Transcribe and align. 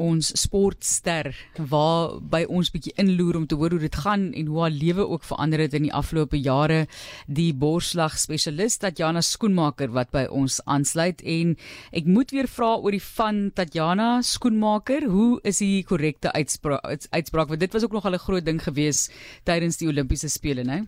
ons 0.00 0.30
sportster 0.40 1.28
waar 1.70 2.16
by 2.32 2.42
ons 2.48 2.70
bietjie 2.72 2.94
inloer 3.00 3.36
om 3.40 3.46
te 3.46 3.58
hoor 3.60 3.74
hoe 3.76 3.82
dit 3.82 3.98
gaan 4.02 4.30
en 4.32 4.48
hoe 4.50 4.62
haar 4.64 4.74
lewe 4.74 5.06
ook 5.06 5.26
verander 5.28 5.60
het 5.64 5.76
in 5.76 5.86
die 5.88 5.94
afgelope 5.94 6.40
jare. 6.40 6.86
Die 7.28 7.52
borsslag 7.54 8.16
spesialis 8.18 8.80
Tatjana 8.80 9.20
Skoenmaker 9.24 9.92
wat 9.96 10.12
by 10.14 10.24
ons 10.30 10.60
aansluit. 10.64 11.20
En 11.22 11.56
ek 11.92 12.08
moet 12.08 12.32
weer 12.34 12.48
vra 12.48 12.72
oor 12.78 12.96
die 12.96 13.04
van 13.04 13.50
Tatjana 13.54 14.10
Skoenmaker. 14.24 15.08
Hoe 15.10 15.40
is 15.44 15.60
die 15.60 15.84
korrekte 15.84 16.32
uitspraak 16.32 17.08
uitspraak? 17.10 17.48
Want 17.52 17.60
dit 17.60 17.72
was 17.72 17.84
ook 17.84 17.92
nog 17.92 18.06
'n 18.08 18.18
groot 18.18 18.44
ding 18.44 18.62
gewees 18.62 19.10
tydens 19.44 19.76
die 19.76 19.88
Olimpiese 19.88 20.28
spele 20.28 20.64
nê 20.64 20.86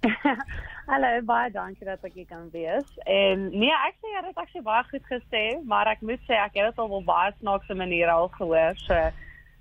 Hallo, 0.90 1.20
baie 1.22 1.50
dankie 1.54 1.86
dat 1.86 2.02
ek 2.02 2.16
hier 2.18 2.26
kan 2.26 2.48
wees. 2.50 2.88
En 3.06 3.44
nee, 3.52 3.70
ek 3.70 4.00
sê 4.02 4.10
jy 4.10 4.22
het 4.24 4.38
actually 4.42 4.64
baie 4.66 4.82
goed 4.88 5.04
gesê, 5.06 5.42
maar 5.70 5.86
ek 5.86 6.00
moet 6.02 6.24
sê 6.26 6.34
ek 6.34 6.56
het 6.58 6.66
dit 6.66 6.80
al 6.82 6.96
op 6.96 7.04
baie 7.06 7.30
snaakse 7.36 7.76
maniere 7.78 8.10
al 8.10 8.26
gehoor. 8.34 8.74
So 8.88 8.96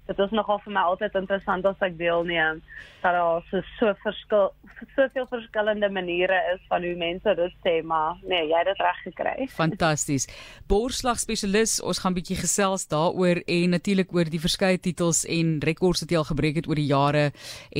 dit 0.10 0.20
is 0.26 0.32
nogal 0.34 0.60
vir 0.64 0.74
my 0.74 0.84
altyd 0.92 1.18
interessant 1.20 1.66
as 1.70 1.84
ek 1.86 1.98
deelneem 2.00 2.62
dat 3.04 3.16
daar 3.16 3.44
so 3.50 3.62
so 3.78 3.94
verskil 4.04 4.50
soveel 4.96 5.28
verskillende 5.30 5.90
maniere 5.92 6.38
is 6.54 6.62
van 6.72 6.84
hoe 6.84 6.96
mense 7.00 7.34
dit 7.38 7.58
sê 7.66 7.76
maar 7.92 8.18
nee 8.32 8.48
jy 8.50 8.58
het 8.58 8.70
dit 8.72 8.82
reg 8.84 9.02
gekry. 9.06 9.48
Fantasties. 9.62 10.28
Borsslag 10.72 11.20
spesialis, 11.22 11.78
ons 11.86 12.02
gaan 12.04 12.16
bietjie 12.18 12.40
gesels 12.40 12.88
daaroor 12.92 13.42
en 13.46 13.76
natuurlik 13.76 14.14
oor 14.16 14.32
die 14.32 14.42
verskeie 14.42 14.80
titels 14.82 15.24
en 15.30 15.58
rekords 15.70 16.04
wat 16.04 16.14
jy 16.14 16.20
al 16.20 16.28
gebreek 16.32 16.62
het 16.62 16.70
oor 16.72 16.80
die 16.80 16.90
jare 16.90 17.30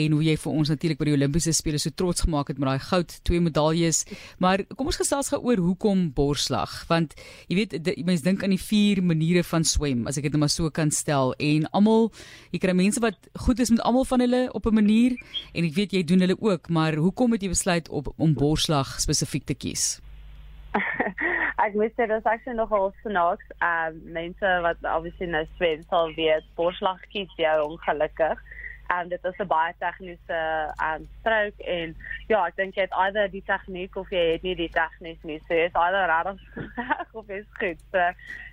en 0.04 0.18
hoe 0.18 0.24
jy 0.30 0.38
vir 0.44 0.62
ons 0.62 0.74
natuurlik 0.74 1.02
by 1.02 1.10
die 1.10 1.18
Olimpiese 1.18 1.54
spele 1.56 1.82
so 1.82 1.94
trots 1.96 2.28
gemaak 2.28 2.54
het 2.54 2.62
met 2.62 2.70
daai 2.70 2.86
goud, 2.90 3.16
twee 3.26 3.42
medaljes. 3.44 4.06
Maar 4.44 4.64
kom 4.76 4.92
ons 4.92 5.02
gesels 5.02 5.32
gou 5.34 5.42
oor 5.50 5.64
hoekom 5.66 6.10
borsslag 6.16 6.84
want 6.92 7.18
jy 7.50 7.64
weet 7.64 7.78
mense 8.06 8.26
dink 8.26 8.46
aan 8.46 8.54
die 8.54 8.62
vier 8.62 9.02
maniere 9.04 9.44
van 9.48 9.66
swem 9.68 10.06
as 10.08 10.20
ek 10.20 10.30
dit 10.30 10.38
net 10.38 10.46
maar 10.46 10.54
so 10.54 10.70
kan 10.74 10.92
stel 10.94 11.34
en 11.40 11.68
almal 11.76 12.10
jy 12.52 12.60
kry 12.60 12.74
mense 12.74 13.00
wat 13.00 13.18
goed 13.46 13.60
is 13.60 13.70
met 13.70 13.82
almal 13.82 14.06
van 14.06 14.20
hulle 14.20 14.50
op 14.54 14.66
'n 14.66 14.74
manier 14.74 15.18
en 15.54 15.64
ek 15.64 15.74
weet 15.74 15.92
jy 15.92 16.04
doen 16.04 16.20
hulle 16.20 16.38
ook, 16.40 16.70
maar 16.70 16.94
hoekom 16.96 17.32
het 17.32 17.42
jy 17.42 17.50
besluit 17.50 17.90
op 17.90 18.14
om 18.18 18.34
borslag 18.34 19.00
spesifiek 19.00 19.46
te 19.46 19.54
kies? 19.54 20.00
ek 21.66 21.76
moet 21.76 21.94
sê 21.96 22.06
dit 22.08 22.18
is 22.18 22.30
actually 22.30 22.58
nogal 22.58 22.94
snaaks. 23.02 23.46
Ehm 23.60 23.96
um, 23.96 24.14
mense 24.14 24.54
wat 24.66 24.78
obviously 24.96 25.28
nou 25.28 25.46
swem 25.58 25.84
sal 25.90 26.14
weet 26.18 26.48
borslag 26.60 27.02
kies 27.14 27.32
jy 27.38 27.54
ongelukkig. 27.64 28.42
En 28.90 29.06
um, 29.06 29.10
dit 29.10 29.26
is 29.30 29.40
'n 29.40 29.48
baie 29.48 29.74
tegniese 29.78 30.42
um 30.90 31.08
strook 31.20 31.58
en 31.78 31.96
ja, 32.28 32.46
ek 32.46 32.56
dink 32.56 32.76
jy 32.76 32.88
het 32.88 33.00
either 33.06 33.32
die 33.32 33.46
tegniek 33.46 33.96
of 33.96 34.10
jy 34.10 34.26
het 34.34 34.42
nie 34.42 34.56
die 34.56 34.72
tegniek 34.74 35.24
nie. 35.24 35.40
So 35.48 35.54
jy 35.54 35.68
is 35.70 35.82
either 35.86 36.06
reg 36.10 36.38
of 37.18 37.30
is 37.30 37.50
goed. 37.60 37.82
So, 37.92 38.12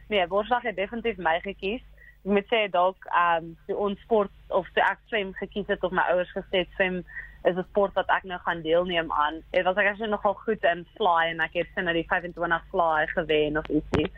nee, 0.09 0.27
borslag 0.27 0.63
het 0.63 0.77
definitief 0.77 1.17
my 1.17 1.41
gekies 1.41 1.85
ek 2.27 2.33
moet 2.35 2.49
sê 2.51 2.67
dalk 2.75 3.07
ehm 3.15 3.53
um, 3.71 3.77
ons 3.87 4.01
sport 4.03 4.33
of 4.51 4.67
so 4.75 4.83
ek 4.83 4.99
swem 5.07 5.31
gekies 5.39 5.69
het 5.71 5.85
of 5.87 5.95
my 5.95 6.03
ouers 6.11 6.33
gesê 6.35 6.65
swem 6.75 7.05
is 7.47 7.57
'n 7.57 7.67
sport 7.71 7.95
wat 7.95 8.09
ek 8.11 8.25
nou 8.27 8.39
gaan 8.43 8.63
deelneem 8.63 9.13
aan. 9.13 9.43
Dit 9.55 9.65
was 9.65 9.77
ek 9.77 9.87
actually 9.87 10.11
nogal 10.11 10.35
goed 10.35 10.65
in 10.65 10.87
fly 10.97 11.31
en 11.31 11.41
ek 11.41 11.55
het 11.55 11.69
sin 11.75 11.85
na 11.85 11.93
die 11.93 12.07
25 12.09 12.65
fly 12.71 13.07
gewen 13.15 13.59
of 13.59 13.69
ietsie. 13.69 14.11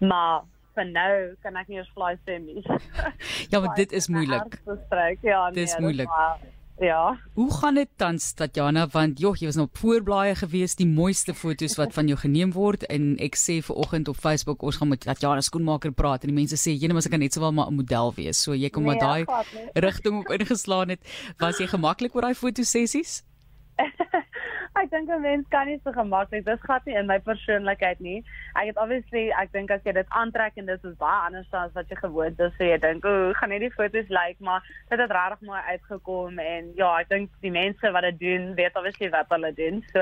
Maar 0.00 0.42
vir 0.74 0.84
nou 0.84 1.14
kan 1.42 1.56
ek 1.56 1.68
nie 1.68 1.78
eens 1.78 1.94
fly 1.96 2.12
swem 2.24 2.44
nie. 2.44 2.62
ja, 3.50 3.60
maar 3.60 3.74
dit 3.74 3.92
is 3.92 4.08
moeilik. 4.08 4.60
Ja, 5.22 5.48
nee, 5.48 5.54
dit 5.54 5.68
is 5.68 5.78
moeilik. 5.78 6.10
Ja. 6.78 7.18
Hoe 7.34 7.52
gaan 7.54 7.74
dit 7.74 7.88
tans 7.96 8.32
Tatjana? 8.32 8.86
Want 8.90 9.20
joh 9.22 9.36
jy 9.38 9.46
was 9.46 9.58
nou 9.58 9.66
op 9.68 9.78
voorblaaie 9.78 10.34
gewees 10.34 10.74
die 10.74 10.86
mooiste 10.86 11.34
foto's 11.34 11.76
wat 11.78 11.92
van 11.94 12.08
jou 12.10 12.18
geneem 12.18 12.50
word. 12.52 12.82
En 12.90 13.14
ek 13.22 13.38
sê 13.38 13.60
ver 13.62 13.78
oggend 13.78 14.10
op 14.10 14.18
Facebook 14.18 14.62
ons 14.62 14.80
gaan 14.80 14.90
met 14.90 15.06
Tatjana 15.06 15.44
skoenmaker 15.44 15.94
praat 15.94 16.24
en 16.24 16.32
die 16.32 16.38
mense 16.40 16.58
sê 16.58 16.74
jy 16.74 16.90
net 16.90 17.08
kan 17.10 17.22
net 17.22 17.32
sowel 17.32 17.52
maar 17.52 17.70
'n 17.70 17.78
model 17.78 18.14
wees. 18.16 18.42
So 18.42 18.54
jy 18.54 18.70
kom 18.70 18.82
nee, 18.82 18.96
maar 18.96 19.24
daai 19.24 19.44
rigting 19.74 20.18
op 20.18 20.32
ingeslaan 20.34 20.88
het. 20.88 21.00
Was 21.38 21.58
jy 21.58 21.66
gemaklik 21.66 22.14
oor 22.14 22.22
daai 22.22 22.34
fotosessies 22.34 23.22
ek 24.80 24.90
dink 24.90 25.10
'n 25.10 25.22
mens 25.22 25.46
kan 25.50 25.66
nie 25.66 25.80
so 25.84 25.92
gemaklik. 25.92 26.44
Dis 26.44 26.60
gat 26.66 26.84
nie 26.86 26.96
in 27.00 27.06
my 27.06 27.18
persoonlikheid 27.18 28.00
nie. 28.00 28.24
Ek 28.56 28.66
het 28.66 28.78
obviously, 28.84 29.30
ek 29.42 29.52
dink 29.52 29.70
as 29.70 29.82
jy 29.84 29.92
dit 29.92 30.08
aantrek 30.08 30.56
en 30.56 30.66
dit 30.66 30.84
is 30.84 30.96
baie 30.98 31.20
anders 31.26 31.52
as 31.52 31.72
wat 31.74 31.88
jy 31.88 31.96
gewoond 31.96 32.40
is, 32.40 32.52
so 32.58 32.64
jy 32.64 32.78
dink, 32.78 33.04
"O, 33.04 33.32
gaan 33.34 33.50
net 33.50 33.60
die 33.60 33.70
foto's 33.70 34.08
lyk," 34.08 34.18
like, 34.18 34.42
maar 34.42 34.62
dit 34.90 34.98
het 34.98 35.10
regtig 35.10 35.40
mooi 35.40 35.60
uitgekom 35.60 36.38
en 36.38 36.72
ja, 36.74 36.98
ek 37.00 37.08
dink 37.08 37.30
die 37.40 37.50
mense 37.50 37.92
wat 37.92 38.02
dit 38.02 38.18
doen, 38.18 38.54
weet 38.54 38.76
obviously 38.76 39.10
wat 39.10 39.28
hulle 39.28 39.52
doen. 39.52 39.84
So 39.92 40.00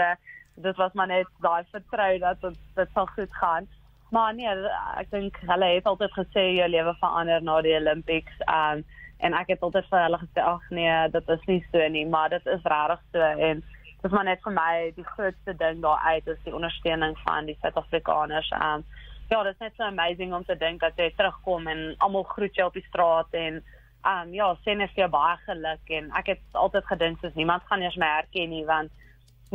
dit 0.56 0.77
was 0.77 0.93
maar 0.93 1.06
net 1.06 1.27
daai 1.41 1.65
vertrou 1.72 2.19
dat 2.19 2.41
dit 2.41 2.59
dit 2.77 2.88
sal 2.94 3.06
goed 3.06 3.34
gaan. 3.34 3.69
Maar 4.11 4.34
nee, 4.34 4.49
ek 4.97 5.11
dink 5.11 5.37
hulle 5.41 5.75
het 5.75 5.84
altyd 5.84 6.12
gesê 6.12 6.56
jou 6.56 6.69
lewe 6.69 6.94
verander 7.00 7.43
na 7.43 7.61
die 7.61 7.77
Olympics. 7.77 8.32
Um 8.49 8.84
en 9.22 9.34
ek 9.34 9.49
het 9.49 9.61
altyd 9.61 9.87
vir 9.91 10.03
hulle 10.03 10.19
gesê, 10.19 10.41
"Ag 10.43 10.71
nee, 10.71 11.09
dit 11.09 11.28
is 11.28 11.47
nie 11.47 11.65
so 11.72 11.88
nie," 11.88 12.06
maar 12.06 12.28
dit 12.28 12.47
is 12.47 12.62
regtig 12.65 13.00
so 13.12 13.21
en 13.21 13.62
dis 14.02 14.10
maar 14.10 14.26
net 14.26 14.42
vir 14.42 14.54
my 14.56 14.72
die 14.96 15.06
grootste 15.06 15.54
ding 15.58 15.82
daar 15.82 16.00
uit 16.10 16.26
is 16.26 16.40
die 16.46 16.54
ondersteuning 16.54 17.14
van 17.22 17.46
die 17.46 17.56
Suid-Afrikaners. 17.60 18.50
Um 18.58 18.84
ja, 19.30 19.42
dit 19.42 19.52
is 19.54 19.60
net 19.62 19.76
so 19.76 19.86
amazing 19.86 20.34
om 20.34 20.44
te 20.44 20.56
dink 20.58 20.80
dat 20.80 20.98
jy 20.98 21.12
terugkom 21.16 21.68
en 21.70 21.94
almal 22.04 22.26
groet 22.34 22.58
jou 22.58 22.66
op 22.68 22.74
die 22.76 22.84
straat 22.88 23.30
en 23.38 23.62
um 24.10 24.34
ja, 24.34 24.50
sê 24.66 24.74
net 24.76 24.90
vir 24.96 25.08
baie 25.12 25.38
geluk 25.46 25.94
en 25.98 26.10
ek 26.18 26.34
het 26.34 26.58
altyd 26.64 26.90
gedink 26.90 27.22
soos 27.22 27.38
niemand 27.38 27.62
gaan 27.70 27.86
eers 27.86 27.96
my 27.96 28.10
herken 28.16 28.50
nie 28.50 28.64
want 28.66 28.90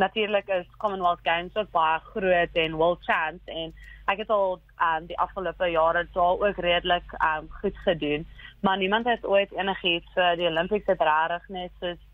natuurlik 0.00 0.48
is 0.56 0.66
Commonwealth 0.80 1.22
Games 1.22 1.54
ook 1.54 1.70
baie 1.76 2.00
groot 2.14 2.58
en 2.64 2.80
world 2.80 3.04
champs 3.04 3.54
en 3.60 3.76
ek 4.08 4.24
het 4.24 4.32
al 4.32 4.56
um 4.88 5.06
die 5.12 5.18
afgelope 5.20 5.70
jare 5.70 6.06
daar 6.16 6.40
ook 6.40 6.64
redelik 6.64 7.16
um 7.20 7.52
goed 7.60 7.76
gedoen, 7.84 8.26
maar 8.64 8.80
niemand 8.80 9.06
het 9.06 9.26
ooit 9.26 9.52
enigiets 9.52 10.16
vir 10.16 10.40
die 10.40 10.48
Olympics 10.48 10.88
het 10.88 11.02
regtig 11.04 11.48
net 11.48 11.82
soos 11.82 12.07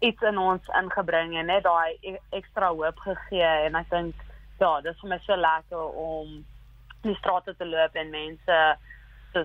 iets 0.00 0.22
in 0.22 0.38
ons 0.38 0.68
ingebring 0.80 1.36
en 1.36 1.50
net 1.52 1.64
daai 1.64 2.18
ekstra 2.36 2.70
hoop 2.72 3.00
gegee 3.04 3.50
en 3.66 3.76
ek 3.80 3.90
dink 3.92 4.26
ja, 4.60 4.80
dis 4.84 5.00
vir 5.00 5.12
my 5.12 5.18
so 5.24 5.36
lekker 5.36 5.98
om 6.04 6.38
die 7.04 7.16
strate 7.16 7.54
te 7.56 7.68
loop 7.68 7.96
en 7.96 8.12
mense 8.12 8.60
te 9.34 9.44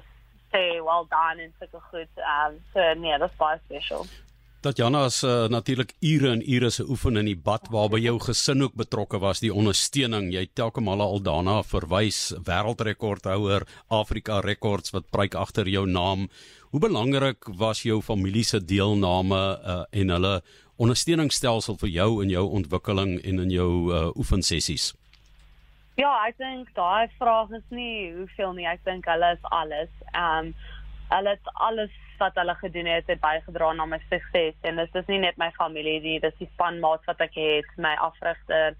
sê 0.52 0.64
well 0.84 1.08
done 1.12 1.44
en 1.44 1.54
sulke 1.60 1.82
goed. 1.92 2.24
Um 2.36 2.60
so 2.74 2.94
nee, 3.00 3.20
dis 3.20 3.38
baie 3.40 3.60
special. 3.66 4.08
Tatjana 4.66 5.04
is 5.06 5.20
uh, 5.22 5.46
natuurlik 5.46 5.92
ure 6.02 6.32
en 6.34 6.40
ure 6.42 6.72
se 6.74 6.84
oefen 6.90 7.20
in 7.22 7.28
die 7.30 7.38
bad 7.38 7.68
waarby 7.70 8.00
jou 8.02 8.16
gesin 8.24 8.64
ook 8.66 8.74
betrokke 8.74 9.20
was 9.22 9.38
die 9.44 9.52
ondersteuning. 9.54 10.32
Jy 10.34 10.48
telke 10.58 10.82
male 10.82 11.06
al 11.06 11.20
daarna 11.22 11.60
verwys. 11.62 12.32
Wêreldrekordhouer 12.48 13.68
Afrika 13.94 14.40
rekords 14.42 14.90
wat 14.96 15.12
pryk 15.14 15.38
agter 15.38 15.70
jou 15.70 15.84
naam. 15.86 16.26
Hoe 16.74 16.82
belangrik 16.82 17.46
was 17.60 17.84
jou 17.86 18.00
familie 18.02 18.42
se 18.44 18.58
deelname 18.58 19.38
uh, 19.38 19.84
en 19.94 20.14
hulle 20.16 20.34
ondersteuningsstelsel 20.82 21.78
vir 21.84 21.92
jou 22.00 22.10
in 22.24 22.34
jou 22.34 22.48
ontwikkeling 22.58 23.20
en 23.22 23.44
in 23.46 23.54
jou 23.54 23.70
uh, 23.94 24.08
oefensessies? 24.18 24.96
Ja 26.02 26.16
ek 26.26 26.42
dink 26.42 26.74
daai 26.74 27.06
vraag 27.20 27.54
is 27.54 27.70
nie 27.70 28.10
hoeveel 28.18 28.58
nie. 28.58 28.66
Ek 28.66 28.82
dink 28.90 29.06
hulle 29.14 29.30
is 29.38 29.46
alles. 29.54 29.94
Um 30.18 30.56
hulle 31.14 31.38
het 31.38 31.54
alles 31.62 31.94
wat 32.20 32.36
hulle 32.40 32.56
gedoen 32.56 32.86
het 32.86 33.08
het 33.08 33.22
bygedra 33.22 33.72
na 33.74 33.86
my 33.86 34.00
sukses. 34.10 34.56
En 34.62 34.76
dit 34.76 34.96
is 34.96 35.08
nie 35.12 35.20
net 35.20 35.38
my 35.38 35.52
familie 35.58 36.00
nie 36.02 36.20
dis 36.20 36.38
die 36.40 36.50
spanmaats 36.54 37.06
wat 37.10 37.22
ek 37.22 37.38
het 37.40 37.72
my 37.78 37.96
afrigter 38.08 38.76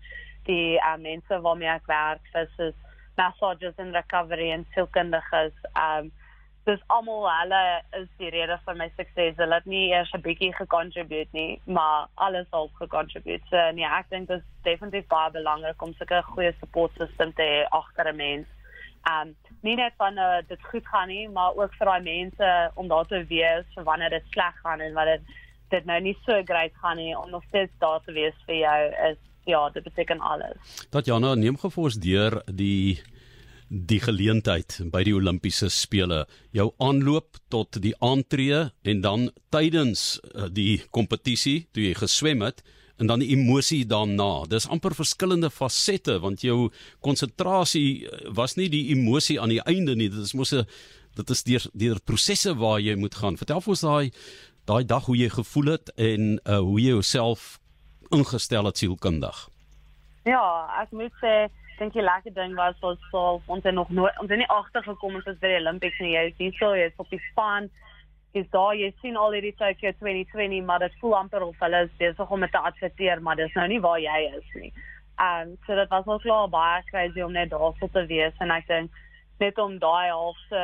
die 0.50 0.78
uh, 0.78 0.96
mense 1.02 1.42
waarmee 1.42 1.70
ek 1.70 1.88
werk. 1.90 2.34
Dis 2.34 2.76
massages 3.18 3.74
and 3.78 3.96
recovery 3.96 4.52
en 4.52 4.68
sielkundiges. 4.74 5.56
Um 5.74 6.12
dis 6.66 6.82
almal 6.90 7.28
hulle 7.30 7.62
is 8.00 8.08
die 8.18 8.32
rede 8.34 8.58
vir 8.66 8.78
my 8.80 8.88
sukses. 8.96 9.38
Hulle 9.38 9.60
het 9.60 9.68
nie 9.70 9.92
eers 9.92 10.12
'n 10.14 10.22
bietjie 10.26 10.54
gecontribute 10.58 11.30
nie 11.38 11.62
maar 11.66 12.08
alles 12.16 12.48
al 12.50 12.72
gecontribute. 12.82 13.46
So 13.50 13.72
nee 13.72 13.86
ek 13.86 14.10
dink 14.10 14.28
dit 14.28 14.40
is 14.40 14.48
definitief 14.64 15.08
baie 15.08 15.32
belangrik 15.32 15.82
om 15.82 15.94
sulke 15.94 16.22
goeie 16.34 16.54
support 16.60 16.92
system 16.98 17.34
te 17.34 17.44
hê 17.44 17.66
agter 17.70 18.10
'n 18.10 18.16
mens 18.16 18.48
um 19.10 19.36
nie 19.66 19.76
net 19.80 19.94
van 19.98 20.18
uh, 20.22 20.42
dit 20.48 20.62
goed 20.70 20.86
gaan 20.88 21.10
nie, 21.10 21.26
maar 21.30 21.56
ook 21.58 21.74
vir 21.80 21.90
daai 21.90 22.04
mense 22.06 22.52
om 22.76 22.88
daar 22.92 23.08
te 23.10 23.24
wees 23.30 23.66
vir 23.74 23.88
wanneer 23.88 24.14
dit 24.14 24.28
sleg 24.34 24.60
gaan 24.62 24.82
en 24.82 24.94
wanneer 24.94 25.22
dit 25.74 25.86
nou 25.90 25.98
nie 26.02 26.14
so 26.26 26.42
great 26.46 26.76
gaan 26.82 27.00
nie 27.02 27.16
om 27.18 27.30
nog 27.34 27.44
steeds 27.50 27.74
daar 27.82 28.04
te 28.06 28.14
wees 28.14 28.38
vir 28.46 28.60
jou 28.62 28.80
is 29.12 29.22
ja, 29.46 29.70
dit 29.70 29.84
beteken 29.84 30.20
alles. 30.20 30.86
Dat 30.90 31.06
Jana 31.06 31.36
neem 31.36 31.58
gefors 31.58 32.00
deur 32.02 32.42
die 32.46 33.02
die 33.68 33.98
geleentheid 34.00 34.78
by 34.94 35.02
die 35.04 35.16
Olimpiese 35.18 35.72
spele 35.74 36.28
jou 36.54 36.68
aanloop 36.78 37.40
tot 37.50 37.80
die 37.82 37.96
aantree 37.98 38.60
en 38.86 39.02
dan 39.02 39.32
tydens 39.50 40.20
uh, 40.22 40.46
die 40.54 40.84
kompetisie 40.94 41.66
toe 41.74 41.88
jy 41.88 41.96
geswem 41.98 42.46
het 42.46 42.62
en 42.98 43.08
dan 43.08 43.20
die 43.20 43.32
emosie 43.36 43.84
daarna. 43.86 44.46
Dis 44.48 44.68
amper 44.72 44.96
verskillende 44.96 45.50
fasette 45.52 46.20
want 46.24 46.42
jou 46.42 46.70
konsentrasie 47.04 48.08
eh, 48.08 48.30
was 48.36 48.56
nie 48.56 48.70
die 48.72 48.88
emosie 48.96 49.40
aan 49.42 49.54
die 49.54 49.64
einde 49.64 49.96
nie. 49.96 50.10
Dit 50.10 50.24
is 50.24 50.34
mos 50.34 50.54
'n 50.54 50.66
dit 51.16 51.30
is 51.30 51.44
deur 51.44 51.66
deur 51.74 52.00
prosesse 52.04 52.56
waar 52.56 52.80
jy 52.80 52.96
moet 52.96 53.16
gaan. 53.16 53.38
Vertel 53.38 53.62
vir 53.62 53.72
ons 53.72 53.82
daai 53.82 54.12
daai 54.66 54.84
dag 54.86 55.06
hoe 55.06 55.18
jy 55.18 55.30
gevoel 55.30 55.66
het 55.66 55.92
en 55.96 56.40
uh, 56.44 56.58
hoe 56.58 56.80
jy 56.82 56.90
jouself 56.90 57.60
ingestel 58.10 58.66
het 58.66 58.78
sielkundig. 58.78 59.50
Ja, 60.26 60.66
ek 60.82 60.92
moet 60.92 61.14
sê 61.22 61.48
dink 61.80 61.94
die 61.94 62.02
lekker 62.02 62.34
ding 62.34 62.56
was 62.56 62.76
was 62.82 62.98
so 63.12 63.42
ons 63.46 63.64
het 63.64 63.76
nog 63.76 63.90
nooit 63.90 64.16
ons 64.22 64.30
het 64.30 64.40
nie 64.40 64.50
agtergekom 64.50 65.16
ons 65.16 65.26
is 65.26 65.40
by 65.42 65.52
die 65.54 65.62
Olympics 65.62 66.00
nie. 66.00 66.16
Jy 66.16 66.34
sien 66.38 66.56
so 66.60 66.74
jy's 66.76 66.98
op 66.98 67.10
die 67.14 67.22
span. 67.32 67.70
Jy's 68.36 68.50
daar, 68.52 68.74
jy 68.76 68.90
sien 69.00 69.16
al 69.16 69.32
hierdie 69.32 69.54
Tokyo 69.56 69.94
2020, 70.02 70.66
maar 70.68 70.82
dit 70.84 70.96
voel 71.00 71.16
amper 71.16 71.46
of 71.46 71.62
hulle 71.64 71.86
is 71.86 71.94
besig 72.02 72.32
om 72.36 72.42
dit 72.44 72.52
te 72.52 72.60
adverteer, 72.70 73.22
maar 73.24 73.40
dis 73.40 73.54
nou 73.56 73.68
nie 73.72 73.80
waar 73.80 74.02
jy 74.04 74.18
is 74.36 74.50
nie. 74.60 74.74
Um 75.24 75.54
so 75.66 75.76
dit 75.76 75.90
was 75.90 76.06
wel 76.06 76.20
klaar 76.20 76.50
baie 76.52 76.84
crazy 76.90 77.22
om 77.24 77.32
net 77.32 77.50
daar 77.50 77.72
so 77.80 77.88
te 77.88 78.04
wees 78.06 78.36
en 78.44 78.52
ek 78.52 78.68
dink 78.68 78.92
net 79.40 79.58
om 79.64 79.78
daai 79.80 80.10
half 80.10 80.42
te 80.50 80.64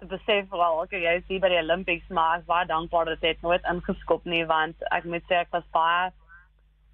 te 0.00 0.08
besef 0.10 0.50
wel 0.52 0.80
okay 0.82 1.00
jy 1.00 1.14
is 1.20 1.24
hier 1.28 1.40
by 1.40 1.48
die 1.52 1.60
Olympics 1.62 2.08
maar 2.08 2.38
ek 2.38 2.46
was 2.48 2.68
dankbaar 2.68 3.08
dat 3.08 3.24
dit 3.24 3.42
nooit 3.42 3.64
ingeskop 3.72 4.28
nie 4.28 4.44
want 4.52 4.84
ek 4.96 5.08
moet 5.08 5.24
sê 5.28 5.40
ek 5.40 5.56
was 5.56 5.64
baie 5.72 6.10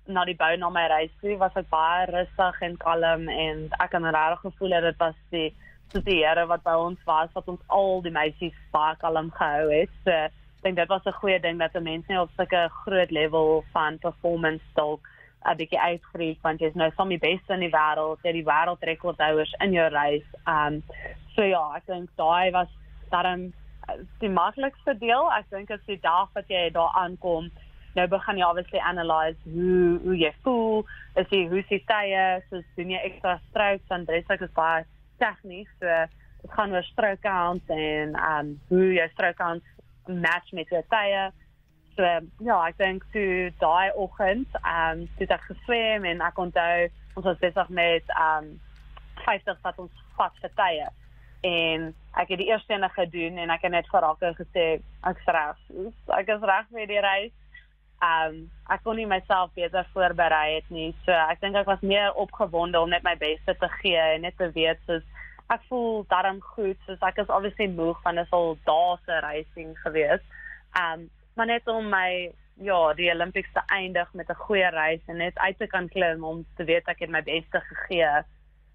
na 0.06 0.24
die 0.30 0.38
bou 0.38 0.52
na 0.56 0.70
my 0.70 0.86
reis 0.92 1.14
toe 1.20 1.34
was 1.42 1.58
ek 1.58 1.66
baie 1.74 2.06
rustig 2.12 2.62
en 2.68 2.78
kalm 2.86 3.28
en 3.34 3.66
ek 3.82 3.98
het 3.98 4.10
rare 4.18 4.38
gevoel 4.44 4.76
dat 4.78 4.86
dit 4.86 5.02
was 5.02 5.18
die 5.34 5.48
so 5.92 6.00
die 6.00 6.22
Here 6.22 6.46
wat 6.46 6.64
by 6.64 6.74
ons 6.74 6.98
was 7.06 7.30
wat 7.34 7.48
ons 7.48 7.62
al 7.68 8.02
die 8.02 8.14
meisies 8.14 8.56
baie 8.72 8.96
kalm 9.02 9.30
gehou 9.38 9.68
het 9.70 9.92
so 10.04 10.10
ek 10.10 10.32
dink 10.62 10.76
dit 10.76 10.88
was 10.88 11.06
'n 11.06 11.18
goeie 11.20 11.40
ding 11.40 11.58
dat 11.58 11.74
'n 11.74 11.82
mens 11.82 12.08
nie 12.08 12.20
op 12.20 12.30
sulke 12.36 12.68
groot 12.82 13.10
level 13.10 13.64
van 13.72 13.98
performance 13.98 14.64
dalk 14.74 15.00
'n 15.46 15.56
bietjie 15.60 15.80
uitgreek 15.80 16.42
want 16.42 16.60
jy's 16.60 16.74
nou 16.74 16.90
van 16.96 17.12
die 17.12 17.20
beste 17.22 17.54
in 17.54 17.62
die 17.66 17.74
wêreld, 17.74 18.24
jy 18.24 18.32
die 18.32 18.46
wêreldrekordhouers 18.46 19.52
in 19.64 19.76
jou 19.76 19.86
reis. 19.94 20.26
Um 20.46 20.82
so 21.36 21.44
ja, 21.46 21.62
ek 21.76 21.86
dink 21.86 22.10
daai 22.16 22.50
was 22.50 22.72
daarom 23.12 23.52
uh, 23.88 23.98
die 24.20 24.32
maklikste 24.32 24.96
deel. 24.98 25.30
Ek 25.32 25.50
dink 25.50 25.70
as 25.70 25.84
die 25.86 26.00
dag 26.02 26.32
wat 26.34 26.50
jy 26.50 26.70
daar 26.74 26.94
aankom, 27.02 27.50
nou 27.94 28.06
begin 28.08 28.40
jy 28.40 28.48
obviously 28.48 28.80
analyse 28.80 29.54
hoe 29.54 30.00
hoe 30.02 30.18
jy 30.18 30.32
voel, 30.42 30.84
is 31.16 31.30
jy 31.30 31.46
hoe 31.52 31.62
se 31.68 31.80
tye, 31.86 32.26
so 32.50 32.62
doen 32.76 32.90
jy 32.96 33.02
ekstra 33.10 33.38
strokes 33.50 33.94
en 33.94 34.04
dit 34.04 34.36
is 34.40 34.56
baie 34.58 34.84
tegnies. 35.22 35.70
So 35.80 36.04
dit 36.42 36.52
gaan 36.54 36.74
oor 36.74 36.86
stroke 36.86 37.22
counts 37.24 37.72
en 37.72 38.14
um 38.20 38.52
hoe 38.68 38.92
jy 38.94 39.08
stroke 39.14 39.40
counts 39.40 39.76
match 40.06 40.52
met 40.52 40.68
jou 40.68 40.82
tye. 40.92 41.24
So 41.96 42.04
ja, 42.44 42.58
ek 42.68 42.76
dink 42.78 43.06
toe 43.14 43.50
daai 43.60 43.90
oggend, 43.96 44.52
um, 44.60 45.06
toe 45.16 45.28
ek 45.32 45.48
geswem 45.48 46.04
en 46.04 46.20
ek 46.24 46.38
onthou 46.38 46.88
ons 47.16 47.24
was 47.24 47.40
besig 47.40 47.70
met 47.72 48.12
um, 48.20 48.50
50 49.24 49.62
wat 49.64 49.80
ons 49.80 50.04
vat 50.18 50.42
vir 50.42 50.52
tye. 50.60 50.90
En 51.46 51.88
ek 52.20 52.34
het 52.34 52.42
die 52.42 52.50
eerste 52.50 52.76
een 52.76 52.88
gedoen 52.92 53.40
en 53.40 53.52
ek 53.54 53.64
het 53.64 53.72
net 53.72 53.88
vir 53.92 54.04
Rakker 54.04 54.36
gesê 54.36 54.66
ek 55.08 55.24
reg. 55.24 55.64
Ek 56.18 56.32
is 56.36 56.44
reg 56.52 56.68
vir 56.74 56.92
die 56.92 57.02
reis. 57.04 57.34
Ehm 58.04 58.34
um, 58.34 58.40
ek 58.68 58.82
kon 58.84 58.96
nie 58.96 59.06
myself 59.06 59.52
beter 59.54 59.86
voorberei 59.94 60.56
het 60.56 60.70
nie. 60.70 60.94
So 61.04 61.12
ek 61.12 61.40
dink 61.40 61.56
ek 61.56 61.68
was 61.70 61.80
meer 61.80 62.12
opgewonde 62.12 62.80
om 62.80 62.90
net 62.90 63.04
my 63.06 63.14
beste 63.16 63.54
te 63.56 63.68
gee 63.80 64.00
en 64.14 64.26
net 64.26 64.36
te 64.36 64.50
weet 64.52 64.80
soos 64.86 65.04
ek 65.54 65.62
voel 65.68 66.04
darm 66.10 66.40
goed. 66.54 66.76
Soos 66.86 67.00
ek 67.00 67.22
is 67.22 67.30
obviously 67.32 67.68
moeg 67.72 68.00
van 68.02 68.18
'n 68.18 68.26
vol 68.30 68.58
dae 68.64 68.96
se 69.04 69.20
reising 69.28 69.76
gewees. 69.84 70.24
Ehm 70.76 71.00
um, 71.00 71.10
maar 71.36 71.46
net 71.46 71.68
om 71.68 71.88
my 71.88 72.32
ja, 72.56 72.94
die 72.94 73.10
Olympics 73.12 73.52
te 73.52 73.62
eindig 73.66 74.12
met 74.12 74.28
'n 74.28 74.44
goeie 74.44 74.70
reis 74.70 75.00
en 75.06 75.16
net 75.16 75.38
uit 75.38 75.58
te 75.58 75.66
kan 75.66 75.88
klim 75.88 76.24
om 76.24 76.46
te 76.56 76.64
weet 76.64 76.88
ek 76.88 76.98
het 77.00 77.10
my 77.10 77.22
beste 77.22 77.60
gegee 77.60 78.24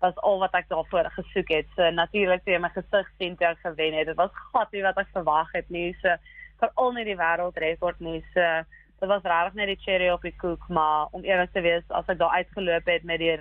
was 0.02 0.16
al 0.16 0.40
wat 0.40 0.54
ek 0.54 0.70
daarvoor 0.70 1.10
gesoek 1.14 1.50
het. 1.50 1.68
So 1.76 1.90
natuurlik 1.90 2.44
toe 2.44 2.60
my 2.60 2.70
gesig 2.70 3.10
sien 3.18 3.36
toe 3.38 3.48
ek 3.48 3.62
gewen 3.62 3.94
het. 3.94 4.08
Dit 4.08 4.16
was 4.16 4.32
glad 4.52 4.72
nie 4.72 4.82
wat 4.82 4.98
ek 4.98 5.14
verwag 5.14 5.52
het 5.52 5.70
nie. 5.70 5.94
So 6.02 6.16
veral 6.60 6.92
nie 6.92 7.06
die 7.06 7.18
wêreldrekord 7.18 8.00
nie. 8.00 8.24
So 8.34 8.64
dit 9.02 9.10
was 9.10 9.26
regtig 9.26 9.58
net 9.58 9.72
die 9.72 9.82
cherry 9.82 10.10
op 10.14 10.22
die 10.26 10.36
koek, 10.38 10.68
maar 10.70 11.10
om 11.18 11.26
eerlik 11.26 11.54
te 11.54 11.64
wees, 11.66 11.86
as 11.90 12.10
ek 12.12 12.20
daar 12.22 12.38
uitgeloop 12.42 12.86
het 12.86 13.04
met 13.04 13.22
die 13.22 13.36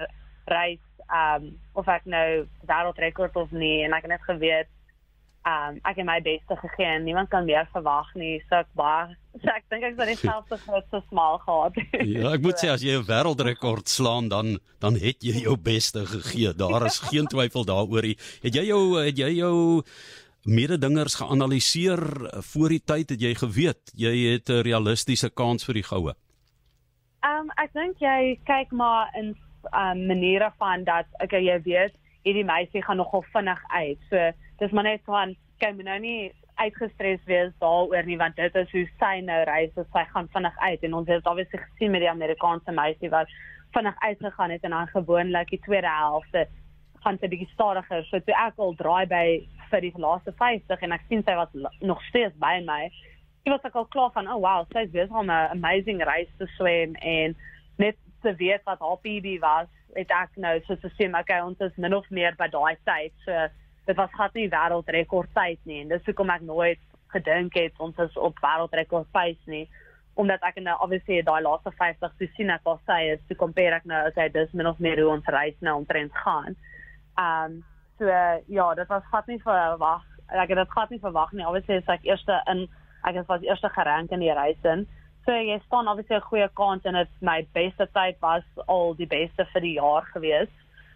reis, 0.51 0.85
ehm 1.11 1.49
um, 1.49 1.57
of 1.75 1.89
ek 1.91 2.05
nou 2.07 2.47
wêreldrekord 2.69 3.37
of 3.37 3.51
nie 3.51 3.81
en 3.85 3.97
ek 3.97 4.07
het 4.07 4.15
net 4.15 4.29
geweet 4.29 4.71
um 5.49 5.79
ek 5.89 5.97
het 5.97 6.05
my 6.05 6.19
beste 6.21 6.57
gegee 6.61 6.87
en 6.87 7.05
niemand 7.07 7.31
kan 7.33 7.47
meer 7.49 7.69
verwag 7.73 8.09
nie 8.21 8.35
so 8.49 8.59
ek 8.61 8.69
baie 8.77 9.15
so 9.41 9.49
ek 9.49 9.65
dink 9.73 9.87
ek 9.89 9.97
sal 9.97 10.11
dieselfde 10.12 10.59
groot 10.67 10.87
so 10.93 11.01
smal 11.09 11.39
gehad. 11.47 11.79
Ja 12.05 12.35
ek 12.37 12.45
moet 12.45 12.61
sê 12.61 12.69
as 12.73 12.85
jy 12.85 12.99
'n 12.99 13.09
wêreldrekord 13.09 13.89
slaan 13.89 14.29
dan 14.29 14.59
dan 14.85 15.01
het 15.01 15.25
jy 15.25 15.45
jou 15.47 15.56
beste 15.56 16.05
gegee. 16.06 16.53
Daar 16.53 16.85
is 16.87 17.01
geen 17.09 17.29
twyfel 17.33 17.65
daaroor 17.65 18.05
het 18.05 18.55
jy 18.55 18.67
jou 18.69 19.01
het 19.01 19.17
jy 19.17 19.33
jou 19.41 19.83
mededingers 20.45 21.15
geanaliseer 21.21 22.01
voor 22.53 22.69
die 22.69 22.81
tyd 22.81 23.11
het 23.11 23.21
jy 23.21 23.35
geweet 23.35 23.93
jy 23.95 24.15
het 24.33 24.49
'n 24.49 24.63
realistiese 24.63 25.31
kans 25.31 25.65
vir 25.65 25.75
die 25.75 25.83
goue? 25.83 26.15
Um 27.23 27.51
ek 27.57 27.73
dink 27.73 27.99
jy 28.01 28.41
kyk 28.45 28.73
maar 28.73 29.11
in 29.15 29.37
um 29.73 30.07
maniere 30.07 30.53
van 30.59 30.85
dat 30.85 31.07
okay 31.23 31.45
jy 31.45 31.61
weet 31.63 31.95
hierdie 32.25 32.45
meisie 32.45 32.83
gaan 32.83 32.97
nogal 32.97 33.25
vinnig 33.33 33.61
uit. 33.69 33.99
So 34.11 34.33
dis 34.59 34.73
maar 34.73 34.85
net 34.85 35.01
van 35.05 35.37
my 35.61 35.83
nou 35.85 35.99
nie 35.99 36.33
uitgestres 36.57 37.21
wees 37.27 37.53
daaroor 37.61 38.05
nie 38.05 38.17
want 38.17 38.37
dit 38.37 38.55
is 38.55 38.71
hoe 38.73 38.87
sy 38.99 39.21
nou 39.21 39.45
reis 39.45 39.73
so 39.75 39.85
sy 39.93 40.05
gaan 40.13 40.29
vinnig 40.33 40.57
uit. 40.59 40.83
En 40.83 40.95
ons 40.95 41.09
het 41.09 41.27
obviously 41.27 41.59
gesien 41.59 41.91
met 41.91 42.01
die 42.01 42.11
Amerikaanse 42.11 42.73
meisie 42.73 43.11
wat 43.11 43.29
vinnig 43.73 43.97
uitgegaan 43.99 44.51
het 44.51 44.65
en 44.65 44.71
dan 44.71 44.89
gewoonlik 44.89 45.51
die 45.51 45.61
tweede 45.67 45.89
helfte 45.89 46.49
gaan 47.05 47.19
sy 47.21 47.29
bietjie 47.33 47.49
stadiger. 47.55 48.05
So 48.09 48.21
toe 48.21 48.37
ek 48.37 48.59
al 48.61 48.75
draai 48.77 49.07
by 49.09 49.27
vir 49.70 49.87
die 49.87 49.93
laaste 49.96 50.32
50 50.38 50.84
en 50.87 50.96
ek 50.96 51.06
sien 51.08 51.25
sy 51.26 51.37
was 51.38 51.55
nog 51.81 52.02
steeds 52.08 52.37
by 52.43 52.58
my 52.67 52.82
ek 53.46 53.52
was 53.55 53.64
ek 53.64 53.78
al 53.81 53.88
klaar 53.94 54.12
van 54.17 54.28
oh 54.28 54.40
wow 54.44 54.67
sy's 54.75 54.93
besig 54.93 55.17
om 55.17 55.31
'n 55.31 55.50
amazing 55.56 56.02
reis 56.05 56.31
te 56.38 56.46
swem 56.56 56.94
en 57.00 57.37
net 57.78 57.96
te 58.22 58.34
weet 58.37 58.64
wat 58.64 58.81
haar 58.81 59.00
PB 59.05 59.38
was 59.40 59.69
het 59.96 60.11
ek 60.11 60.37
nou 60.37 60.61
so 60.67 60.76
te 60.76 61.08
maar 61.08 61.22
okay 61.22 61.40
ons 61.40 61.61
is 61.61 61.76
min 61.76 61.94
of 61.94 62.11
meer 62.11 62.37
by 62.38 62.49
daai 62.49 62.76
tyd 62.84 63.12
so 63.25 63.49
dit 63.87 63.96
was 63.96 64.12
glad 64.12 64.34
nie 64.34 64.49
wêreldrekord 64.49 65.32
tyd 65.34 65.58
nie 65.64 65.81
en 65.82 65.88
dis 65.88 66.06
hoekom 66.06 66.31
ek 66.31 66.43
nooit 66.43 66.82
gedink 67.14 67.55
het 67.55 67.72
ons 67.78 67.99
is 67.99 68.17
op 68.17 68.38
wêreldrekord 68.44 69.11
pace 69.12 69.46
nie 69.46 69.69
omdat 70.20 70.43
ek 70.43 70.61
nou 70.61 70.76
obviously 70.84 71.22
daai 71.22 71.40
laaste 71.43 71.72
50 71.78 72.17
te 72.19 72.28
sien 72.37 72.50
ek 72.52 72.64
wat 72.69 72.82
sy 72.87 73.00
is 73.14 73.22
te 73.28 73.37
compare 73.38 73.78
ek 73.81 73.88
nou 73.88 74.00
okay 74.08 74.28
dis 74.34 74.52
min 74.52 74.69
of 74.70 74.78
meer 74.78 75.00
hoe 75.00 75.12
ons 75.14 75.32
reis 75.32 75.56
nou 75.64 75.78
omtrent 75.81 76.14
gaan. 76.25 76.56
Um 77.17 77.61
so 78.00 78.08
uh, 78.08 78.41
ja, 78.49 78.70
dit 78.75 78.88
was 78.88 79.05
glad 79.12 79.29
nie 79.29 79.43
verwag. 79.44 80.06
Ek 80.32 80.49
het 80.49 80.58
dit 80.62 80.73
glad 80.73 80.91
nie 80.91 81.02
verwag 81.02 81.35
nie. 81.37 81.44
Obviously 81.44 81.76
is 81.82 81.93
ek 81.93 82.08
eerste 82.08 82.41
in 82.49 82.64
ek 83.05 83.20
het 83.20 83.29
was 83.29 83.44
eerste 83.44 83.69
gerank 83.76 84.11
in 84.17 84.25
die 84.25 84.32
reis 84.32 84.64
in. 84.64 84.87
So 85.26 85.37
jy 85.37 85.61
staan 85.67 85.88
obviously 85.88 86.17
'n 86.17 86.29
goeie 86.31 86.49
kans 86.55 86.88
en 86.88 86.97
dit 86.97 87.12
my 87.20 87.44
beste 87.52 87.87
tyd 87.93 88.17
was 88.25 88.47
al 88.67 88.97
die 88.97 89.06
beste 89.06 89.47
vir 89.52 89.61
die 89.61 89.76
jaar 89.76 90.08
gewees 90.17 90.50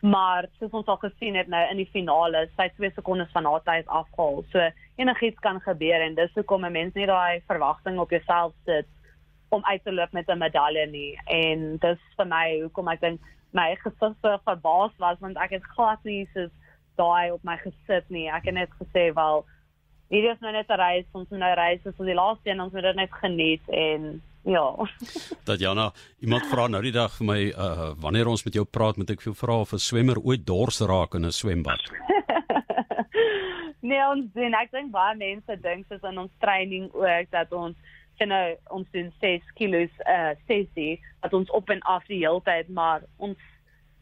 maar 0.04 0.44
soos 0.58 0.74
ons 0.76 0.88
al 0.92 0.98
gesien 1.00 1.36
het 1.38 1.48
nou 1.48 1.62
in 1.70 1.78
die 1.80 1.88
finale, 1.88 2.42
sy 2.58 2.66
2 2.76 2.90
sekondes 2.92 3.30
van 3.32 3.46
haar 3.48 3.62
tyd 3.64 3.86
afgehaal. 3.88 4.42
So 4.52 4.66
enigiets 5.00 5.40
kan 5.46 5.62
gebeur 5.64 6.04
en 6.04 6.18
dis 6.18 6.34
hoekom 6.36 6.66
'n 6.66 6.72
mens 6.72 6.94
nie 6.94 7.06
daai 7.06 7.40
verwagting 7.48 7.98
op 7.98 8.10
jouself 8.10 8.52
sit 8.64 8.86
om 9.48 9.64
uit 9.64 9.84
te 9.84 9.92
loop 9.92 10.12
met 10.12 10.28
'n 10.28 10.38
medalje 10.38 10.86
nie. 10.86 11.18
En 11.24 11.76
dis 11.76 12.00
vir 12.16 12.26
my 12.26 12.60
hoekom 12.60 12.88
ek 12.88 13.00
dink 13.00 13.20
my 13.52 13.76
gesig 13.76 14.14
so 14.20 14.38
verbaas 14.44 14.92
was 14.98 15.18
want 15.20 15.36
ek 15.36 15.50
het 15.50 15.72
glad 15.76 16.04
nie 16.04 16.28
soos 16.34 16.52
daai 16.96 17.32
op 17.32 17.42
my 17.44 17.56
gesit 17.62 18.08
nie. 18.08 18.28
Ek 18.28 18.44
het 18.44 18.54
net 18.54 18.70
gesê 18.80 19.12
wel 19.14 19.44
hierdie 20.12 20.30
is 20.32 20.40
nou 20.40 20.52
net 20.52 20.70
'n 20.70 20.78
reis, 20.78 21.06
ons 21.12 21.28
moet 21.30 21.40
nou 21.40 21.54
reis, 21.54 21.82
dis 21.82 21.96
die 21.96 22.14
laaste 22.14 22.50
een, 22.50 22.60
ons 22.60 22.72
moet 22.72 22.82
dit 22.82 22.96
net 22.96 23.12
geniet 23.12 23.68
en 23.68 24.22
Ja. 24.44 24.76
Dat 25.44 25.60
Jana, 25.60 25.92
iemand 26.20 26.46
vra 26.46 26.66
nou 26.66 26.82
die 26.84 26.92
dag 26.92 27.12
vir 27.16 27.26
my 27.26 27.40
uh 27.48 27.92
wanneer 28.00 28.28
ons 28.28 28.44
met 28.44 28.54
jou 28.54 28.64
praat, 28.64 28.98
moet 29.00 29.10
ek 29.14 29.22
vir 29.22 29.32
jou 29.32 29.38
vra 29.40 29.60
of 29.60 29.72
'n 29.72 29.80
swemmer 29.80 30.20
ooit 30.20 30.44
dors 30.46 30.80
raak 30.80 31.14
in 31.14 31.24
'n 31.24 31.32
swembad. 31.32 31.80
nee, 33.88 34.04
ons 34.04 34.28
doen 34.34 34.54
ek 34.54 34.70
dink 34.70 34.92
baie 34.92 35.16
mense 35.16 35.60
dink 35.60 35.86
soos 35.88 36.04
in 36.04 36.18
ons 36.18 36.32
training 36.44 36.92
ook 36.92 37.30
dat 37.30 37.52
ons 37.52 37.76
sien 38.18 38.28
nou 38.28 38.56
ons 38.70 38.88
doen 38.92 39.12
6 39.20 39.42
kg 39.56 39.88
uh 40.04 40.36
sessie 40.46 41.00
dat 41.22 41.32
ons 41.32 41.50
op 41.50 41.70
en 41.70 41.80
af 41.80 42.04
die 42.06 42.20
hele 42.20 42.44
tyd, 42.44 42.68
maar 42.68 43.00
ons 43.16 43.38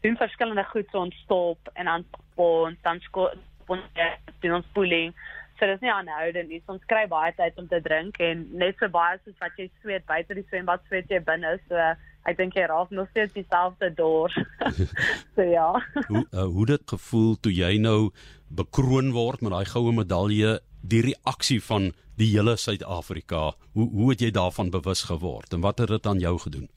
doen 0.03 0.19
verskillende 0.19 0.65
goed 0.71 0.89
so 0.91 1.05
ons 1.07 1.23
stop 1.23 1.71
en 1.73 1.89
dan 1.91 2.05
ons 2.35 2.77
dan 2.83 2.99
skoon 3.07 3.39
ons 3.71 4.03
doen 4.43 4.59
ons 4.59 4.73
pulling 4.75 5.13
So 5.59 5.69
dis 5.69 5.83
nie 5.85 5.91
aanhoudend 5.93 6.49
nie. 6.49 6.61
Ons 6.71 6.83
kry 6.89 7.03
baie 7.07 7.31
tyd 7.37 7.59
om 7.61 7.67
te 7.69 7.79
drink 7.85 8.17
en 8.25 8.41
net 8.59 8.79
so 8.81 8.89
baie 8.91 9.19
soos 9.21 9.37
wat 9.39 9.59
jy 9.59 9.69
sweet 9.83 10.03
buite 10.09 10.35
die 10.35 10.45
swembad 10.49 10.81
sweet 10.89 11.11
jy 11.13 11.21
binne. 11.23 11.53
So 11.69 11.79
ek 12.27 12.39
dink 12.39 12.57
jy 12.57 12.65
raak 12.67 12.91
nog 12.95 13.07
steeds 13.11 13.35
dieselfde 13.37 13.91
dors. 13.95 14.35
so 15.35 15.45
ja. 15.47 15.69
hoe 16.09 16.25
uh, 16.25 16.47
hoe 16.55 16.67
dit 16.73 16.95
gevoel 16.95 17.35
toe 17.39 17.53
jy 17.53 17.75
nou 17.83 18.11
bekroon 18.49 19.13
word 19.15 19.45
met 19.45 19.53
daai 19.53 19.69
goue 19.69 19.93
medalje, 19.95 20.57
die 20.81 21.03
reaksie 21.05 21.61
van 21.63 21.91
die 22.19 22.31
hele 22.33 22.57
Suid-Afrika. 22.57 23.51
Hoe 23.77 23.89
hoe 23.93 24.11
het 24.11 24.25
jy 24.25 24.33
daarvan 24.33 24.73
bewus 24.73 25.05
geword 25.09 25.53
en 25.53 25.63
wat 25.63 25.85
het 25.85 25.93
dit 25.93 26.09
aan 26.09 26.19
jou 26.23 26.35
gedoen? 26.47 26.67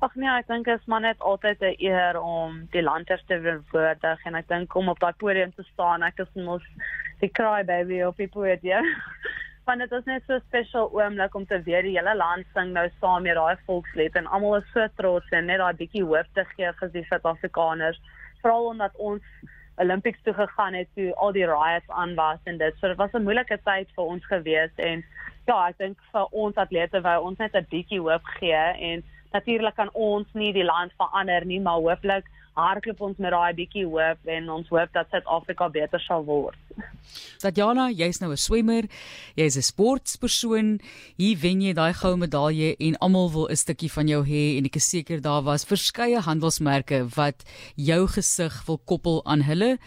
Ag 0.00 0.14
nee, 0.16 0.30
ek 0.32 0.46
dink 0.48 0.68
is 0.72 0.84
maar 0.88 1.02
net 1.04 1.18
altyd 1.20 1.60
'n 1.60 1.74
eer 1.84 2.16
om 2.20 2.54
die 2.72 2.82
landers 2.82 3.24
te 3.28 3.36
verwoordig 3.40 4.22
en 4.24 4.34
ek 4.38 4.46
dink 4.48 4.74
om 4.74 4.88
op 4.88 5.00
daai 5.00 5.12
podium 5.12 5.52
te 5.52 5.62
staan, 5.72 6.02
ek 6.02 6.22
is 6.24 6.30
mos 6.34 6.64
die 7.20 7.28
cry 7.28 7.60
baby 7.68 8.00
op 8.02 8.16
die 8.16 8.28
podium. 8.28 8.88
Want 9.66 9.84
dit 9.84 9.92
is 9.92 10.08
net 10.08 10.24
so 10.24 10.38
'n 10.38 10.46
special 10.46 10.88
oomblik 10.96 11.34
om 11.34 11.44
te 11.46 11.60
weet 11.68 11.84
die 11.84 11.98
hele 11.98 12.16
land 12.16 12.46
sing 12.54 12.72
nou 12.72 12.88
saam 13.00 13.28
met 13.28 13.36
daai 13.36 13.56
volkslied 13.66 14.16
en 14.16 14.26
almal 14.26 14.56
is 14.56 14.72
so 14.72 14.88
trots 14.96 15.36
en 15.36 15.46
net 15.46 15.58
daai 15.58 15.76
bietjie 15.82 16.04
hoop 16.04 16.32
te 16.32 16.44
gee 16.56 16.72
vir 16.80 16.88
die 16.96 17.04
Suid-Afrikaners. 17.04 18.00
veral 18.40 18.72
omdat 18.72 18.96
ons 18.96 19.22
Olympics 19.76 20.22
toe 20.22 20.32
gegaan 20.32 20.74
het 20.74 20.88
toe 20.94 21.14
al 21.14 21.32
die 21.32 21.46
riots 21.46 21.88
aan 21.88 22.14
was 22.14 22.40
en 22.44 22.56
dit 22.58 22.74
so 22.80 22.88
dit 22.88 22.96
was 22.96 23.12
'n 23.12 23.22
moeilike 23.28 23.58
tyd 23.64 23.88
vir 23.96 24.04
ons 24.04 24.26
gewees 24.26 24.72
en 24.76 25.04
ja, 25.46 25.68
ek 25.68 25.78
dink 25.78 25.98
vir 26.12 26.26
ons 26.30 26.56
atlete 26.56 27.00
wou 27.00 27.20
ons 27.20 27.38
net 27.38 27.54
'n 27.54 27.66
bietjie 27.70 28.00
hoop 28.00 28.24
gee 28.40 28.64
en 28.90 29.04
natuurlik 29.32 29.76
kan 29.76 29.90
ons 29.92 30.26
nie 30.34 30.52
die 30.52 30.64
land 30.64 30.92
verander 30.98 31.44
nie, 31.46 31.60
maar 31.60 31.80
hooplik 31.80 32.28
hardloop 32.58 33.00
ons 33.00 33.20
met 33.22 33.32
daai 33.32 33.54
bietjie 33.54 33.86
hoop 33.86 34.30
en 34.34 34.50
ons 34.50 34.68
hoop 34.72 34.92
dat 34.96 35.08
Suid-Afrika 35.12 35.68
beter 35.72 36.02
sal 36.02 36.24
word. 36.26 36.58
Tatjana, 37.42 37.88
jy's 37.90 38.20
nou 38.20 38.30
'n 38.32 38.36
swemmer, 38.36 38.84
jy's 39.36 39.56
'n 39.56 39.62
sportpersoon. 39.62 40.80
Hier 41.16 41.38
wen 41.38 41.62
jy 41.62 41.72
daai 41.72 41.94
goue 41.94 42.16
medalje 42.16 42.76
en 42.78 42.98
almal 42.98 43.30
wil 43.30 43.48
'n 43.48 43.56
stukkie 43.56 43.90
van 43.90 44.08
jou 44.08 44.22
hê 44.24 44.58
en 44.58 44.64
ek 44.64 44.76
is 44.76 44.90
seker 44.90 45.20
daar 45.20 45.42
was 45.42 45.64
verskeie 45.64 46.20
handelsmerke 46.20 47.08
wat 47.16 47.44
jou 47.76 48.06
gesig 48.06 48.66
wil 48.66 48.78
koppel 48.78 49.24
aan 49.24 49.42
hulle. 49.42 49.78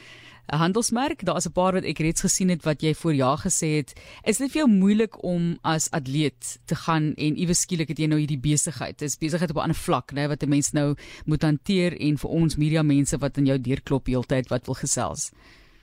Handelsmerk. 0.45 1.25
Daar's 1.25 1.47
'n 1.47 1.51
paar 1.51 1.73
wat 1.73 1.83
ek 1.83 1.99
reeds 1.99 2.21
gesien 2.21 2.49
het 2.49 2.63
wat 2.63 2.81
jy 2.81 2.93
voor 2.93 3.13
jaar 3.13 3.37
gesê 3.37 3.67
het. 3.77 3.93
Is 4.23 4.37
dit 4.37 4.51
vir 4.51 4.61
jou 4.61 4.69
moeilik 4.69 5.23
om 5.23 5.57
as 5.61 5.91
atleet 5.91 6.59
te 6.65 6.75
gaan 6.75 7.13
en 7.15 7.37
iewes 7.37 7.61
skielik 7.61 7.87
het 7.87 7.99
jy 7.99 8.07
nou 8.07 8.19
hierdie 8.19 8.39
besigheid. 8.39 8.99
Dis 8.99 9.17
besigheid 9.17 9.49
op 9.49 9.57
'n 9.57 9.59
ander 9.59 9.75
vlak, 9.75 10.11
né, 10.11 10.27
wat 10.27 10.43
'n 10.43 10.49
mens 10.49 10.71
nou 10.71 10.95
moet 11.25 11.41
hanteer 11.41 11.99
en 11.99 12.17
vir 12.17 12.29
ons 12.29 12.55
media 12.55 12.83
mense 12.83 13.17
wat 13.17 13.37
in 13.37 13.45
jou 13.45 13.61
deurklop 13.61 14.05
heeltyd 14.05 14.49
wat 14.49 14.65
wil 14.65 14.75
gesels. 14.75 15.31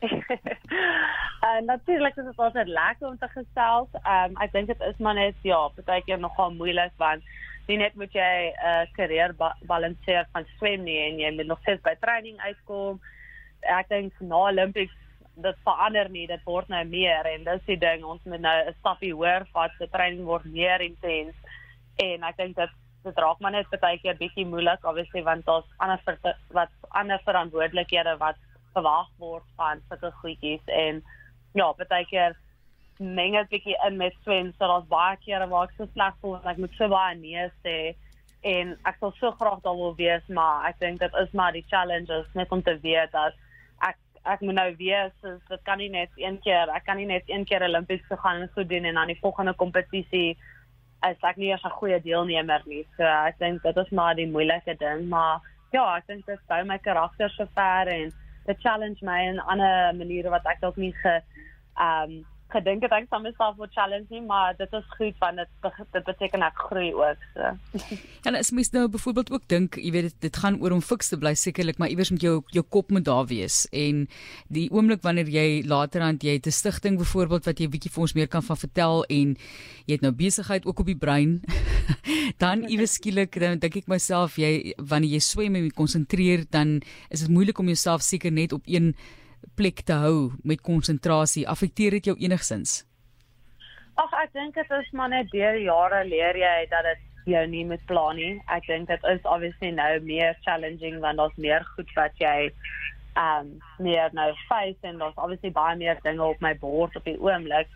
uh, 1.44 1.60
natuurlik 1.64 2.16
is 2.16 2.24
dit 2.24 2.36
altyd 2.36 2.66
lekker 2.66 3.08
om 3.08 3.18
te 3.18 3.28
gesels. 3.28 3.88
Um 4.04 4.36
ek 4.36 4.52
dink 4.52 4.66
dit 4.66 4.80
is 4.80 4.98
maar 4.98 5.14
net 5.14 5.34
ja, 5.42 5.68
partykeer 5.68 6.18
nogal 6.18 6.50
moeilik 6.50 6.92
want 6.96 7.22
jy 7.66 7.76
net 7.76 7.94
moet 7.94 8.12
jy 8.12 8.50
'n 8.50 8.66
uh, 8.66 8.86
karier 8.96 9.32
ba 9.36 9.56
balanseer 9.62 10.26
van 10.32 10.44
swem 10.56 10.82
nie 10.82 10.98
en 10.98 11.18
jy 11.18 11.30
moet 11.36 11.46
nog 11.46 11.60
steeds 11.60 11.82
by 11.82 11.94
training 12.00 12.38
uitkom 12.38 13.00
ek 13.62 13.88
dink 13.88 14.20
na 14.20 14.46
Olympics 14.50 14.96
dit 15.40 15.56
verander 15.64 16.10
nie, 16.12 16.26
dit 16.28 16.42
word 16.44 16.68
nou 16.68 16.82
meer 16.88 17.26
en 17.30 17.44
dis 17.46 17.66
die 17.66 17.78
ding, 17.80 18.04
ons 18.04 18.22
moet 18.24 18.40
nou 18.40 18.56
'n 18.66 18.74
stappie 18.80 19.14
hoër 19.14 19.46
vat, 19.52 19.72
die 19.78 19.88
training 19.88 20.24
word 20.24 20.44
meer 20.44 20.80
intens 20.80 21.34
en 21.96 22.22
ek 22.24 22.36
dink 22.36 22.56
dit 22.56 22.70
dit 23.04 23.16
raak 23.16 23.40
maar 23.40 23.52
net 23.52 23.80
baie 23.80 23.98
keer 23.98 24.18
bietjie 24.18 24.44
moeilik 24.44 24.84
obviously 24.84 25.22
want 25.22 25.46
daar's 25.46 25.64
ander 25.78 26.00
ver, 26.04 26.18
wat 26.52 26.68
ander 26.90 27.20
verantwoordelikhede 27.24 28.18
wat 28.18 28.36
verwag 28.74 29.08
word 29.18 29.46
van 29.56 29.80
sulke 29.88 30.12
goedjies 30.20 30.66
en 30.66 31.02
ja, 31.54 31.72
baie 31.72 32.04
keer 32.04 32.36
meng 32.98 33.32
dit 33.32 33.48
bietjie 33.48 33.76
in 33.86 33.96
met 33.96 34.14
swem, 34.22 34.52
so 34.52 34.66
daar's 34.68 34.88
baie 34.88 35.16
kere 35.24 35.48
waar 35.48 35.68
ek 35.68 35.76
so 35.78 35.88
sleg 35.94 36.14
voel 36.20 36.36
en 36.42 36.50
ek 36.52 36.60
moet 36.60 36.76
so 36.76 36.88
baie 36.92 37.16
nee 37.16 37.48
sê 37.64 37.94
en 38.42 38.76
ek 38.88 39.00
sal 39.00 39.12
so 39.16 39.32
graag 39.40 39.62
daar 39.64 39.76
wil 39.76 39.94
wees, 39.96 40.26
maar 40.28 40.68
ek 40.68 40.80
dink 40.80 41.00
dit 41.00 41.16
is 41.22 41.32
maar 41.32 41.56
die 41.56 41.64
challenge 41.72 42.12
is 42.12 42.36
net 42.36 42.52
om 42.52 42.62
te 42.62 42.76
weet 42.84 43.12
dat 43.16 43.36
ek 44.28 44.40
moet 44.40 44.54
nou 44.54 44.70
weet 44.76 45.12
so 45.22 45.36
dit 45.48 45.62
kan 45.64 45.78
nie 45.78 45.88
net 45.88 46.10
een 46.16 46.38
keer 46.44 46.68
ek 46.74 46.84
kan 46.84 46.96
nie 46.96 47.06
net 47.08 47.24
een 47.26 47.44
keer 47.44 47.62
Olimpies 47.64 48.02
toe 48.08 48.18
gaan 48.20 48.42
en 48.42 48.50
so 48.54 48.64
doen 48.64 48.84
en 48.84 48.94
dan 48.94 49.06
die 49.06 49.20
volgende 49.20 49.54
kompetisie 49.54 50.36
is 51.08 51.22
ek 51.24 51.36
nie 51.36 51.50
eens 51.50 51.64
'n 51.64 51.78
goeie 51.80 52.00
deelnemer 52.00 52.62
nie. 52.66 52.86
So 52.96 53.04
ek 53.04 53.38
dink 53.38 53.62
dit 53.62 53.76
is 53.76 53.90
maar 53.90 54.14
die 54.14 54.26
moeilike 54.26 54.76
ding 54.78 55.08
maar 55.08 55.40
ja 55.72 55.96
ek 55.96 56.06
dink 56.06 56.26
dit 56.26 56.40
bou 56.48 56.64
my 56.64 56.78
karakter 56.78 57.30
so 57.30 57.46
ver 57.54 57.88
en 57.88 58.12
dit 58.46 58.60
challenge 58.60 58.98
my 59.02 59.20
in 59.28 59.40
ander 59.40 59.94
maniere 59.94 60.30
wat 60.30 60.46
ek 60.46 60.60
dalk 60.60 60.76
nie 60.76 60.92
ge 61.02 61.20
um 61.76 62.24
gedink 62.52 62.84
het 62.84 62.92
ek 62.96 63.08
sal 63.10 63.22
myself 63.24 63.56
wil 63.58 63.70
challenge 63.74 64.06
nie, 64.10 64.22
maar 64.26 64.56
dit 64.58 64.72
is 64.76 64.86
goed 64.96 65.16
want 65.22 65.40
dit 65.40 65.80
dit 65.94 66.04
beteken 66.06 66.44
ek 66.46 66.62
groei 66.68 66.92
ook 66.94 67.26
so. 67.34 67.52
En 68.28 68.36
as 68.36 68.50
mens 68.50 68.70
nou 68.74 68.86
byvoorbeeld 68.88 69.32
ook 69.32 69.46
dink, 69.48 69.78
jy 69.80 69.92
weet 69.94 70.08
dit, 70.10 70.16
dit 70.26 70.40
gaan 70.42 70.58
oor 70.60 70.74
om 70.76 70.82
fiks 70.84 71.08
te 71.12 71.18
bly 71.20 71.34
sekerlik, 71.34 71.78
maar 71.78 71.92
iewers 71.92 72.10
moet 72.14 72.24
jou 72.24 72.34
jou 72.54 72.64
kop 72.76 72.90
moet 72.90 73.04
daar 73.04 73.26
wees 73.30 73.62
en 73.72 74.06
die 74.48 74.68
oomblik 74.70 75.02
wanneer 75.06 75.30
jy 75.30 75.62
later 75.66 76.04
aan 76.06 76.18
jy 76.20 76.36
het 76.38 76.46
'n 76.46 76.58
stigting 76.60 76.98
byvoorbeeld 76.98 77.46
wat 77.46 77.60
jy 77.60 77.68
bietjie 77.68 77.90
vir 77.90 78.02
ons 78.02 78.14
meer 78.14 78.28
kan 78.28 78.42
van 78.42 78.56
vertel 78.56 79.04
en 79.04 79.36
jy 79.86 79.94
het 79.96 80.02
nou 80.02 80.12
besigheid 80.12 80.66
ook 80.66 80.80
op 80.80 80.86
die 80.86 80.98
brein, 80.98 81.40
dan 82.44 82.64
iewers 82.68 82.94
skielik 82.98 83.40
dan 83.40 83.58
dink 83.58 83.76
ek 83.76 83.88
myself 83.88 84.36
jy 84.38 84.74
wanneer 84.76 85.10
jy 85.10 85.20
swem 85.20 85.56
en 85.56 85.64
jy 85.64 85.70
konsentreer 85.74 86.44
dan 86.50 86.80
is 87.08 87.20
dit 87.20 87.30
moeilik 87.30 87.58
om 87.58 87.66
jouself 87.66 88.02
seker 88.02 88.32
net 88.32 88.52
op 88.52 88.62
een 88.66 88.94
plek 89.54 89.82
te 89.86 89.92
hou 89.92 90.32
met 90.44 90.60
konsentrasie 90.60 91.46
affekteer 91.48 91.90
dit 91.98 92.10
jou 92.10 92.16
enigsins? 92.18 92.84
Ag 94.00 94.12
ek 94.22 94.32
dink 94.32 94.54
dit 94.54 94.70
is 94.70 94.90
maar 94.92 95.08
net 95.12 95.30
deur 95.32 95.56
jare 95.60 96.04
leer 96.08 96.36
jy 96.36 96.66
dat 96.70 96.86
dit 96.88 97.32
jou 97.34 97.46
nie 97.46 97.64
met 97.68 97.82
plan 97.86 98.16
nie. 98.16 98.40
Ek 98.48 98.66
dink 98.66 98.88
dit 98.88 99.04
is 99.12 99.26
obviously 99.28 99.72
nou 99.76 99.90
meer 100.06 100.38
challenging 100.46 101.00
want 101.04 101.20
daar's 101.20 101.36
meer 101.36 101.66
goed 101.76 101.90
wat 101.96 102.16
jy 102.22 102.50
um 103.18 103.58
meer 103.82 104.12
nou 104.16 104.30
face 104.48 104.78
en 104.86 105.00
daar's 105.02 105.18
obviously 105.18 105.50
baie 105.50 105.76
meer 105.76 105.98
dinge 106.04 106.24
op 106.24 106.40
my 106.40 106.54
bord 106.58 106.96
op 106.96 107.04
die 107.04 107.18
oomblik. 107.20 107.68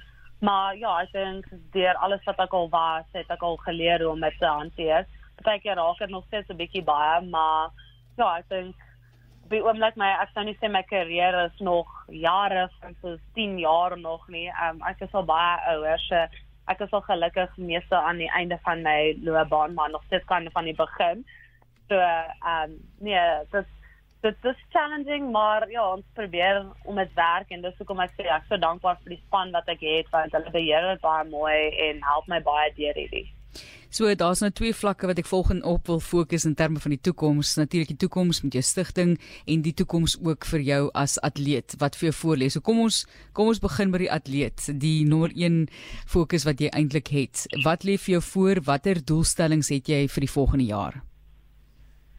Maar 0.45 0.77
ja, 0.77 0.95
ek 1.03 1.13
dink 1.13 1.47
deur 1.73 1.99
alles 2.05 2.25
wat 2.29 2.41
ek 2.45 2.55
al 2.55 2.69
was, 2.73 3.07
het 3.17 3.31
ek 3.33 3.43
al 3.43 3.57
geleer 3.65 4.03
hoe 4.05 4.13
om 4.13 4.25
dit 4.25 4.39
te 4.41 4.47
hanteer. 4.51 5.07
Partykeer 5.41 5.79
raak 5.81 6.01
dit 6.03 6.11
nog 6.13 6.25
steeds 6.27 6.49
'n 6.49 6.57
bietjie 6.57 6.85
baie, 6.85 7.21
maar 7.29 7.71
ja, 8.17 8.39
ek 8.39 8.49
dink 8.49 8.77
die 9.55 9.63
oomblik 9.63 9.97
my 10.01 10.11
ek 10.23 10.33
sou 10.35 10.45
nie 10.47 10.57
sê 10.59 10.71
my 10.71 10.83
karier 10.89 11.37
is 11.45 11.61
nog 11.63 11.91
jare 12.09 12.67
van 12.81 12.97
so 13.03 13.17
10 13.39 13.59
jaar 13.63 13.97
nog 13.99 14.27
nie. 14.33 14.49
Um, 14.67 14.83
ek 14.91 15.05
is 15.07 15.15
al 15.15 15.27
baie 15.29 15.55
ouer. 15.75 16.03
So 16.09 16.25
ek 16.73 16.83
is 16.87 16.93
al 16.97 17.05
gelukkig 17.07 17.57
meeste 17.61 17.97
aan 17.97 18.23
die 18.23 18.31
einde 18.39 18.59
van 18.67 18.83
my 18.83 19.15
loopbaan, 19.23 19.75
maar 19.77 19.91
nog 19.93 20.05
steeds 20.09 20.27
kan 20.31 20.49
van 20.53 20.71
die 20.71 20.77
begin. 20.79 21.25
So 21.89 22.01
ehm 22.01 22.75
um, 22.75 22.77
nee, 23.01 23.25
dit 23.53 23.73
dit 24.25 24.47
is 24.49 24.61
challenging, 24.73 25.31
maar 25.33 25.69
ja, 25.71 25.85
ons 25.93 26.05
probeer 26.17 26.63
om 26.89 26.97
dit 26.97 27.11
werk 27.15 27.51
en 27.53 27.61
dis 27.61 27.77
hoekom 27.79 28.01
ek 28.01 28.15
sê 28.17 28.25
ek 28.25 28.47
is 28.47 28.55
so 28.55 28.57
dankbaar 28.57 28.97
vir 29.03 29.17
die 29.17 29.23
span 29.27 29.53
wat 29.53 29.69
ek 29.69 29.85
het 29.85 30.09
want 30.15 30.33
hulle 30.33 30.53
beheer 30.55 30.87
dit 30.95 31.03
baie 31.05 31.27
mooi 31.29 31.59
en 31.89 32.01
help 32.09 32.31
my 32.33 32.41
baie 32.47 32.71
deur 32.79 32.97
hierdie. 32.97 33.27
So 33.95 34.11
daar's 34.19 34.41
nou 34.43 34.51
twee 34.51 34.75
vlakke 34.75 35.07
wat 35.07 35.21
ek 35.23 35.29
volgens 35.31 35.63
op 35.71 35.87
wil 35.87 36.01
fokus 36.03 36.45
in 36.49 36.57
terme 36.59 36.81
van 36.83 36.91
die 36.91 37.01
toekoms. 37.01 37.55
Natuurlik 37.57 37.93
die 37.93 38.01
toekoms 38.03 38.43
met 38.43 38.57
jou 38.59 38.63
stigting 38.67 39.13
en 39.47 39.63
die 39.63 39.75
toekoms 39.75 40.17
ook 40.19 40.49
vir 40.51 40.65
jou 40.67 40.81
as 40.99 41.15
atleet 41.23 41.77
wat 41.79 41.95
vir 42.01 42.11
jou 42.11 42.17
voorlê. 42.23 42.51
So 42.51 42.61
kom 42.61 42.81
ons 42.83 43.05
kom 43.33 43.53
ons 43.53 43.63
begin 43.63 43.95
by 43.95 44.03
die 44.03 44.11
atleet, 44.11 44.67
die 44.83 45.07
nommer 45.07 45.31
1 45.31 45.69
fokus 46.11 46.43
wat 46.49 46.59
jy 46.59 46.73
eintlik 46.75 47.13
het. 47.15 47.47
Wat 47.63 47.87
lê 47.87 47.95
vir 47.95 48.17
jou 48.19 48.23
voor? 48.33 48.65
Watter 48.67 48.99
doelstellings 48.99 49.71
het 49.71 49.89
jy 49.89 50.05
vir 50.11 50.27
die 50.27 50.35
volgende 50.35 50.67
jaar? 50.67 51.03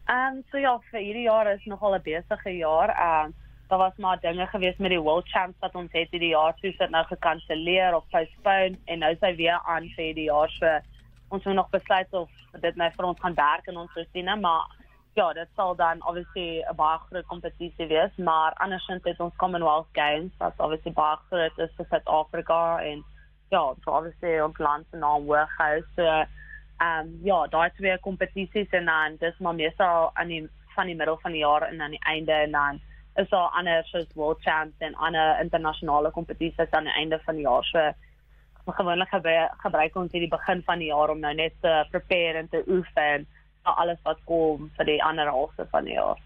Ehm 0.07 0.37
um, 0.37 0.43
so 0.51 0.61
ja, 0.61 0.77
vir 0.91 1.01
hierdie 1.01 1.27
jaar 1.27 1.51
is 1.51 1.65
nogal 1.65 1.95
'n 1.95 2.03
besige 2.07 2.55
jaar. 2.55 2.89
Ehm 2.95 3.33
um, 3.33 3.35
daar 3.67 3.79
was 3.79 3.97
maar 3.97 4.19
dinge 4.19 4.45
gewees 4.47 4.77
met 4.77 4.89
die 4.89 4.99
World 5.01 5.27
Champs 5.27 5.59
wat 5.59 5.75
ons 5.75 5.91
het 5.91 6.11
hierdie 6.11 6.33
jaar 6.33 6.53
soos 6.61 6.77
dit 6.77 6.89
nou 6.89 7.05
gekanselleer 7.05 7.95
of 7.95 8.07
postpone 8.11 8.77
en 8.85 8.99
nou 8.99 9.15
sy 9.19 9.35
weer 9.35 9.59
aan 9.65 9.89
vir 9.95 10.13
die 10.13 10.29
jaar 10.29 10.49
se 10.49 10.59
so, 10.59 10.94
ons 11.29 11.43
moet 11.43 11.55
nog 11.55 11.69
besluit 11.69 12.13
of 12.13 12.29
dit 12.61 12.75
nou 12.75 12.89
vir 12.91 13.05
ons 13.05 13.19
gaan 13.19 13.37
werk 13.37 13.67
in 13.67 13.77
ons 13.77 13.93
rotine, 13.93 14.35
maar 14.35 14.67
ja, 15.15 15.33
dit 15.33 15.47
sal 15.55 15.75
dan 15.75 16.03
obviously 16.03 16.61
'n 16.61 16.75
baie 16.75 16.99
groot 17.07 17.25
kompetisie 17.25 17.87
wees, 17.87 18.15
maar 18.15 18.53
andersins 18.53 19.03
het 19.03 19.19
ons 19.19 19.35
Commonwealth 19.35 19.87
Games 19.91 20.31
wat 20.37 20.53
obviously 20.57 20.91
baie 20.91 21.17
groot 21.29 21.57
is 21.57 21.75
vir 21.77 21.85
Suid-Afrika 21.89 22.79
en 22.81 23.03
ja, 23.49 23.73
so 23.83 23.91
obviously 23.91 24.39
ons 24.41 24.57
land 24.57 24.85
se 24.91 24.97
naam 24.97 25.27
hoog 25.27 25.57
hou. 25.57 25.83
So 25.95 26.01
ehm 26.03 26.99
um, 26.99 27.19
ja, 27.23 27.47
daar 27.47 27.71
is 27.71 27.79
weer 27.79 27.99
kompetisies 27.99 28.69
en 28.69 28.85
dan 28.85 29.15
dis 29.19 29.37
maar 29.39 29.55
meestal 29.55 30.11
aan 30.13 30.27
die 30.27 30.49
van 30.75 30.85
die 30.85 30.95
middel 30.95 31.17
van 31.17 31.31
die 31.31 31.39
jaar 31.39 31.61
en 31.61 31.81
aan 31.81 31.95
die 31.95 32.05
einde 32.05 32.31
en 32.31 32.51
dan 32.51 32.81
is 33.15 33.29
daar 33.29 33.49
ander 33.49 33.83
soos 33.83 34.07
World 34.13 34.41
Champs 34.41 34.75
en 34.77 34.95
ander 34.95 35.39
internasionale 35.39 36.11
kompetisies 36.11 36.71
aan 36.71 36.83
die 36.83 36.93
einde 36.93 37.19
van 37.19 37.35
die 37.35 37.47
jaar. 37.47 37.63
So 37.63 37.93
maar 38.65 38.75
gewoonlik 38.75 39.09
gebruik, 39.09 39.51
gebruik 39.61 39.95
ons 39.95 40.11
hierdie 40.11 40.29
begin 40.29 40.61
van 40.65 40.79
die 40.79 40.91
jaar 40.91 41.09
om 41.09 41.19
nou 41.19 41.33
net 41.33 41.53
te 41.61 41.73
prepare 41.91 42.41
en 42.43 42.49
te 42.49 42.63
oefen 42.67 43.27
vir 43.65 43.81
alles 43.81 43.99
wat 44.03 44.21
kom 44.29 44.69
vir 44.77 44.85
die 44.85 45.01
ander 45.03 45.29
helfte 45.29 45.67
van 45.71 45.85
die 45.85 45.97
jaar. 45.97 46.21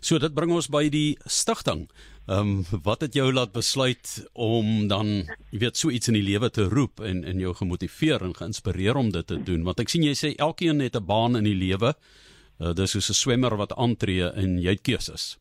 So 0.00 0.18
dit 0.18 0.34
bring 0.34 0.52
ons 0.54 0.68
by 0.72 0.88
die 0.92 1.16
stigting. 1.26 1.86
Ehm 2.26 2.56
um, 2.66 2.80
wat 2.82 3.04
het 3.06 3.14
jou 3.14 3.28
laat 3.32 3.52
besluit 3.54 4.26
om 4.32 4.88
dan 4.90 5.06
jy 5.52 5.60
weet 5.62 5.78
so 5.78 5.90
iets 5.94 6.10
in 6.10 6.18
die 6.18 6.26
lewe 6.26 6.50
te 6.50 6.66
roep 6.66 7.00
en 7.00 7.22
en 7.24 7.38
jou 7.38 7.54
gemotiveer 7.54 8.24
en 8.26 8.34
geïnspireer 8.34 8.98
om 8.98 9.12
dit 9.14 9.26
te 9.26 9.38
doen? 9.38 9.62
Want 9.62 9.80
ek 9.80 9.92
sien 9.92 10.02
jy 10.02 10.14
sê 10.18 10.34
elkeen 10.34 10.82
het 10.82 10.96
'n 10.96 11.06
baan 11.06 11.36
in 11.36 11.44
die 11.44 11.54
lewe. 11.54 11.94
Uh, 12.58 12.72
dis 12.72 12.90
soos 12.90 13.10
'n 13.10 13.20
swemmer 13.22 13.56
wat 13.56 13.76
aantree 13.76 14.32
en 14.32 14.58
jy 14.58 14.70
het 14.70 14.82
keuses. 14.82 15.38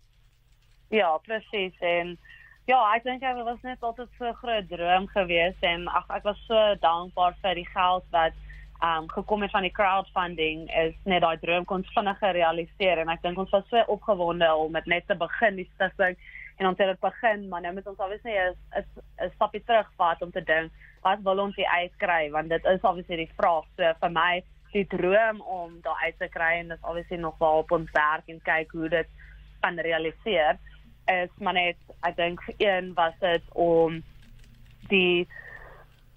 Ja, 0.91 1.17
presies 1.17 1.73
en 1.79 2.17
Ja, 2.65 2.79
ek 2.95 3.03
dink 3.05 3.21
dit 3.21 3.43
was 3.45 3.61
net 3.61 3.83
altyd 3.85 4.09
so 4.17 4.25
'n 4.25 4.39
groot 4.41 4.69
droom 4.69 5.07
geweest 5.07 5.61
en 5.61 5.87
ag 5.87 6.09
ek 6.09 6.23
was 6.23 6.39
so 6.47 6.75
dankbaar 6.81 7.35
vir 7.41 7.55
die 7.55 7.69
geld 7.73 8.05
wat 8.11 8.33
um 8.83 9.07
gekom 9.07 9.41
het 9.41 9.51
van 9.51 9.61
die 9.61 9.71
crowdfunding 9.71 10.69
is 10.69 10.95
net 11.05 11.21
daai 11.21 11.37
droom 11.37 11.65
kon 11.65 11.83
vinniger 11.95 12.33
realiseer 12.33 12.97
en 12.97 13.09
ek 13.09 13.21
dink 13.21 13.37
ons 13.37 13.51
was 13.51 13.69
so 13.69 13.83
opgewonde 13.87 14.49
om 14.55 14.71
met 14.71 14.85
net 14.85 15.07
te 15.07 15.15
begin 15.15 15.55
die 15.55 15.69
stigting 15.75 16.17
en 16.57 16.65
het 16.65 16.77
dit 16.77 16.99
begin 16.99 17.49
maar 17.49 17.61
nou 17.61 17.73
moet 17.73 17.87
ons 17.87 17.99
obviously 17.99 18.33
'n 18.33 18.55
'n 19.21 19.31
stapie 19.35 19.63
terugvat 19.63 20.21
om 20.21 20.31
te 20.31 20.43
dink 20.43 20.71
wat 21.05 21.21
wil 21.21 21.39
ons 21.43 21.55
hier 21.55 21.69
uitkry? 21.69 22.29
Want 22.33 22.49
dit 22.49 22.65
is 22.65 22.81
obviously 22.81 23.15
die 23.15 23.31
vraag. 23.37 23.65
So 23.77 23.93
vir 24.01 24.11
my 24.11 24.43
die 24.73 24.87
droom 24.91 25.41
om 25.41 25.77
daar 25.85 26.01
uit 26.03 26.17
te 26.19 26.27
kry 26.27 26.57
en 26.59 26.73
dit 26.73 26.77
is 26.77 26.87
obviously 26.87 27.17
nog 27.21 27.37
wel 27.39 27.61
op 27.61 27.71
ons 27.71 27.91
werk 27.95 28.27
en 28.27 28.41
kyk 28.43 28.73
hoe 28.75 28.89
dit 28.89 29.11
kan 29.61 29.79
realiseer 29.79 30.57
is 31.11 31.29
maar 31.37 31.53
net 31.53 31.77
ek 32.01 32.15
dink 32.15 32.41
een 32.57 32.93
was 32.93 33.13
dit 33.19 33.43
om 33.53 34.03
die 34.89 35.27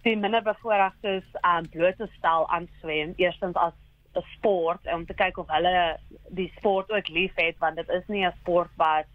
die 0.03 0.17
minder 0.17 0.43
bevoorregtes 0.43 1.27
aan 1.41 1.65
um, 1.65 1.71
bloot 1.71 1.97
te 1.97 2.09
stel 2.17 2.49
aan 2.49 2.69
swem 2.81 3.13
eerstens 3.17 3.57
as 3.57 3.75
'n 4.15 4.25
sport 4.37 4.93
om 4.95 5.07
te 5.07 5.15
kyk 5.15 5.39
of 5.39 5.49
hulle 5.49 5.99
die 6.29 6.53
sport 6.57 6.91
ook 6.91 7.09
liefhet 7.09 7.59
want 7.59 7.77
dit 7.77 7.89
is 7.89 8.07
nie 8.07 8.27
'n 8.27 8.35
sport 8.41 8.71
wat 8.77 9.07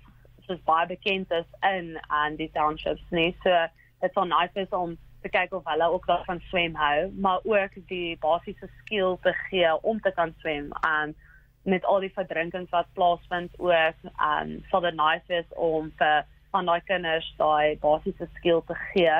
soos 0.47 0.61
baie 0.63 0.87
bekend 0.87 1.31
is 1.31 1.49
in 1.61 1.97
aan 2.07 2.35
die 2.35 2.51
townships 2.53 3.03
nie. 3.09 3.35
So 3.43 3.67
dit's 4.01 4.17
on 4.17 4.27
nice 4.27 4.59
is 4.59 4.69
om 4.69 4.97
te 5.21 5.29
kyk 5.29 5.53
of 5.53 5.63
hulle 5.65 5.89
ook 5.91 6.05
daarvan 6.05 6.41
swem 6.49 6.75
hou 6.75 7.11
maar 7.25 7.39
ook 7.43 7.75
die 7.87 8.17
basiese 8.17 8.69
skills 8.79 9.21
te 9.21 9.33
gee 9.49 9.81
om 9.81 10.01
te 10.01 10.11
kan 10.11 10.33
swem 10.39 10.71
en 10.81 11.15
met 11.63 11.85
al 11.85 12.03
die 12.03 12.13
verdrinkings 12.13 12.71
wat 12.71 12.91
plaasvind 12.97 13.53
ook 13.59 14.11
en 14.19 14.57
sal 14.69 14.81
dit 14.81 14.95
nice 14.99 15.39
is 15.41 15.55
om 15.55 15.91
vir 15.97 16.25
van 16.51 16.67
daai 16.69 16.81
kinders 16.85 17.29
daai 17.37 17.79
basiese 17.81 18.27
skill 18.35 18.61
te 18.67 18.75
gee 18.91 19.15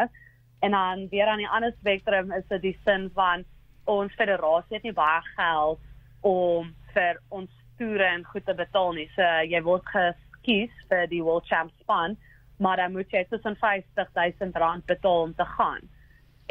en 0.64 0.72
dan 0.72 1.08
weer 1.10 1.28
aan 1.28 1.42
die 1.44 1.50
ander 1.50 1.74
spektrum 1.80 2.32
is 2.32 2.46
dit 2.48 2.62
die 2.62 2.78
sin 2.84 3.10
van 3.14 3.44
ons 3.84 4.14
federasie 4.16 4.78
het 4.78 4.86
nie 4.88 4.96
baie 4.96 5.22
geld 5.36 5.80
om 6.22 6.70
vir 6.94 7.20
ons 7.30 7.50
toere 7.78 8.06
en 8.08 8.24
goed 8.26 8.46
te 8.46 8.56
betaal 8.56 8.94
nie. 8.96 9.10
So 9.16 9.26
jy 9.50 9.60
word 9.66 9.90
geskies 9.92 10.86
vir 10.92 11.10
die 11.12 11.24
World 11.26 11.50
Champs 11.50 11.76
span, 11.84 12.16
maar 12.64 12.80
dan 12.80 12.96
moet 12.96 13.12
jy 13.12 13.26
tussen 13.30 13.58
50 13.60 14.14
000 14.16 14.56
rand 14.64 14.86
betaal 14.88 15.28
om 15.28 15.36
te 15.36 15.48
gaan. 15.58 15.84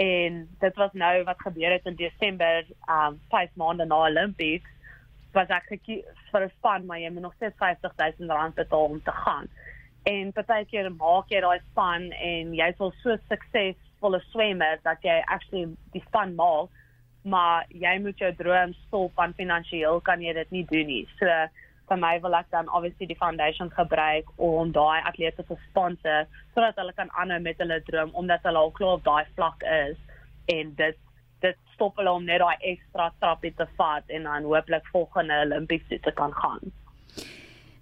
En 0.02 0.42
dit 0.60 0.76
was 0.80 0.92
nou 0.92 1.14
wat 1.28 1.40
gebeur 1.40 1.72
het 1.72 1.88
in 1.88 1.96
Desember, 1.96 2.64
um 2.88 3.20
5 3.30 3.56
maande 3.60 3.86
na 3.88 4.04
Olympics, 4.08 4.68
was 5.34 5.48
ek 5.48 5.68
gekies 5.68 6.04
vir 6.32 6.44
'n 6.46 6.52
span, 6.58 6.86
maar 6.86 6.98
jy 7.00 7.10
moet 7.10 7.22
nog 7.22 7.34
steeds 7.34 7.56
50 7.56 7.92
000 8.18 8.36
rand 8.36 8.54
betaal 8.54 8.84
om 8.84 9.02
te 9.02 9.12
gaan. 9.12 9.48
En 10.04 10.32
partykeer 10.32 10.92
maak 10.92 11.30
jy 11.30 11.40
daai 11.40 11.60
span 11.70 12.10
en 12.12 12.54
jy's 12.54 12.80
al 12.80 12.92
so 13.02 13.16
suksesvolle 13.28 14.20
swemmer 14.30 14.78
dat 14.82 14.98
jy 15.02 15.22
actually 15.26 15.76
die 15.92 16.04
span 16.06 16.34
maak 16.34 16.70
maar 17.22 17.66
jy 17.68 17.98
moet 18.02 18.18
jou 18.18 18.30
droom 18.34 18.72
stop 18.86 19.12
van 19.14 19.34
finansiëel 19.38 20.00
kan 20.06 20.22
jy 20.22 20.32
dit 20.34 20.50
nie 20.50 20.64
doen 20.70 20.86
nie. 20.86 21.04
So 21.18 21.28
vir 21.90 22.00
my 22.00 22.16
wil 22.24 22.34
ek 22.38 22.50
dan 22.50 22.70
obviously 22.70 23.06
die 23.10 23.18
foundation 23.18 23.70
gebruik 23.70 24.28
om 24.36 24.72
daai 24.74 25.02
atlete 25.06 25.44
te 25.46 25.58
sponsor 25.68 26.26
sodat 26.54 26.78
hulle 26.80 26.94
kan 26.98 27.10
aanhou 27.20 27.40
met 27.42 27.58
hulle 27.62 27.80
droom 27.88 28.14
omdat 28.18 28.46
hulle 28.48 28.58
al 28.58 28.74
klaar 28.78 28.98
op 28.98 29.06
daai 29.06 29.24
vlak 29.36 29.62
is 29.62 29.98
en 30.54 30.74
dit 30.78 30.98
dit 31.42 31.58
stop 31.74 31.96
hulle 31.96 32.10
om 32.10 32.24
net 32.24 32.40
daai 32.40 32.56
ekstra 32.72 33.10
stapie 33.16 33.52
te 33.58 33.66
vat 33.76 34.08
en 34.08 34.22
dan 34.28 34.48
hooplik 34.48 34.86
volgende 34.94 35.42
Olimpiese 35.44 36.00
te 36.00 36.12
kan 36.12 36.32
gaan. 36.32 36.72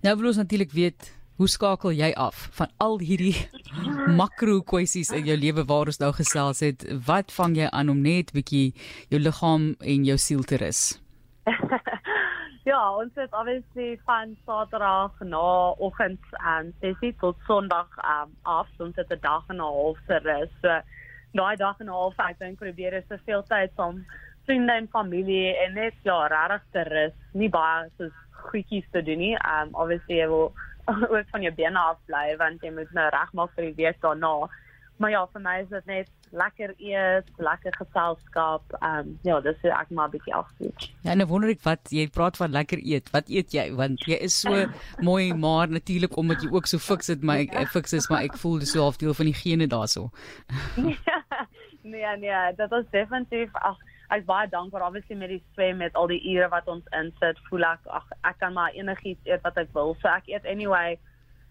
Nou 0.02 0.16
wil 0.16 0.32
ons 0.32 0.42
natuurlik 0.42 0.72
weet 0.72 1.20
Hoe 1.40 1.48
skakel 1.48 1.94
jy 1.96 2.10
af 2.20 2.36
van 2.52 2.68
al 2.84 2.98
hierdie 3.00 3.32
makro 4.20 4.58
kwessies 4.60 5.08
in 5.16 5.24
jou 5.24 5.36
lewe 5.40 5.62
waar 5.70 5.88
ons 5.88 5.98
nou 6.02 6.10
gesels 6.12 6.60
het? 6.60 6.84
Wat 7.06 7.32
vang 7.32 7.54
jy 7.56 7.68
aan 7.72 7.88
om 7.88 8.02
net 8.04 8.34
bietjie 8.36 8.74
jou 9.08 9.20
liggaam 9.22 9.70
en 9.80 10.04
jou 10.04 10.18
siel 10.20 10.44
te 10.44 10.58
rus? 10.60 10.82
ja, 12.70 12.82
ons 12.92 13.16
het 13.16 13.32
obviously 13.32 13.96
van 14.04 14.36
Saterdag 14.44 15.16
na 15.32 15.46
oggend 15.80 16.36
aan 16.44 16.74
sessie 16.84 17.14
tot 17.24 17.40
Sondag 17.48 17.88
um, 18.04 18.36
af, 18.44 18.68
ons 18.76 19.00
het 19.00 19.08
'n 19.08 19.24
dag 19.24 19.48
en 19.48 19.56
'n 19.56 19.64
half 19.64 19.96
te 20.12 20.20
rus. 20.28 20.52
So 20.60 20.76
daai 21.32 21.56
dag 21.56 21.80
en 21.80 21.86
'n 21.86 21.92
half 21.92 22.18
ek 22.18 22.38
dink 22.38 22.58
probeer 22.58 22.92
is 22.92 23.08
soveel 23.08 23.42
tyd 23.42 23.70
om 23.76 24.04
vriende 24.46 24.72
en 24.72 24.88
familie 24.88 25.56
en 25.64 25.74
net 25.74 25.94
ja, 26.02 26.26
regtig 26.26 26.62
te 26.72 26.82
rus. 26.88 27.16
Nie 27.32 27.48
baie 27.48 27.88
so 27.98 28.10
goedjies 28.50 28.88
te 28.90 29.02
doen 29.02 29.18
nie. 29.18 29.36
Um 29.44 29.74
obviously 29.74 30.16
jy 30.16 30.28
wil 30.28 30.52
ook 31.14 31.28
van 31.30 31.42
jou 31.42 31.52
bene 31.54 31.78
af 31.78 31.98
bly 32.06 32.36
want 32.36 32.62
jy 32.62 32.72
moet 32.74 32.90
nou 32.92 33.08
regmaak 33.14 33.54
vir 33.54 33.70
die 33.70 33.78
week 33.84 34.00
daarna. 34.00 34.48
Maar 35.00 35.10
ja, 35.10 35.20
vir 35.32 35.40
my 35.40 35.52
is 35.62 35.68
dit 35.70 35.86
net 35.88 36.08
lekker 36.36 36.74
eet, 36.76 37.30
lekker 37.40 37.72
geselskap. 37.78 38.74
Um, 38.84 39.14
ja, 39.24 39.38
dis 39.40 39.62
ek 39.64 39.88
maar 39.96 40.08
'n 40.08 40.12
bietjie 40.12 40.34
afswitch. 40.34 40.90
Ja, 41.02 41.14
nou 41.14 41.26
wonder 41.26 41.48
ek 41.50 41.62
wat 41.64 41.88
jy 41.88 42.04
praat 42.08 42.36
van 42.36 42.52
lekker 42.52 42.78
eet. 42.84 43.08
Wat 43.10 43.28
eet 43.28 43.52
jy? 43.52 43.72
Want 43.74 44.04
jy 44.04 44.18
is 44.20 44.40
so 44.40 44.66
mooi, 45.00 45.32
maar 45.32 45.68
natuurlik 45.68 46.16
omdat 46.16 46.42
jy 46.42 46.52
ook 46.52 46.66
so 46.66 46.78
fiks 46.78 47.06
het, 47.06 47.22
maar 47.22 47.38
ek 47.38 47.68
fiks 47.68 47.92
is, 47.92 48.08
maar 48.08 48.22
ek 48.22 48.36
voel 48.36 48.58
dis 48.58 48.72
so 48.72 48.80
half 48.80 48.96
deel 48.96 49.14
van 49.14 49.26
die 49.26 49.34
gene 49.34 49.66
daarso. 49.66 50.10
nee, 51.90 52.16
nee, 52.22 52.54
dit 52.56 52.72
is 52.78 52.90
definitief 52.94 53.54
ag 53.54 53.78
ek 54.10 54.24
baie 54.26 54.48
dankbaar 54.50 54.88
obviously 54.88 55.16
met 55.18 55.30
die 55.30 55.42
swem 55.54 55.78
met 55.82 55.94
al 55.98 56.10
die 56.10 56.20
ure 56.32 56.48
wat 56.50 56.66
ons 56.72 56.86
insit 56.98 57.38
voel 57.48 57.66
ek 57.68 57.86
ag 57.98 58.08
ek 58.26 58.40
kan 58.42 58.56
maar 58.56 58.74
enigiets 58.74 59.28
eet 59.28 59.44
wat 59.46 59.58
ek 59.62 59.70
wil. 59.76 59.94
So 60.00 60.10
ek 60.10 60.28
eet 60.32 60.48
anyway 60.50 60.98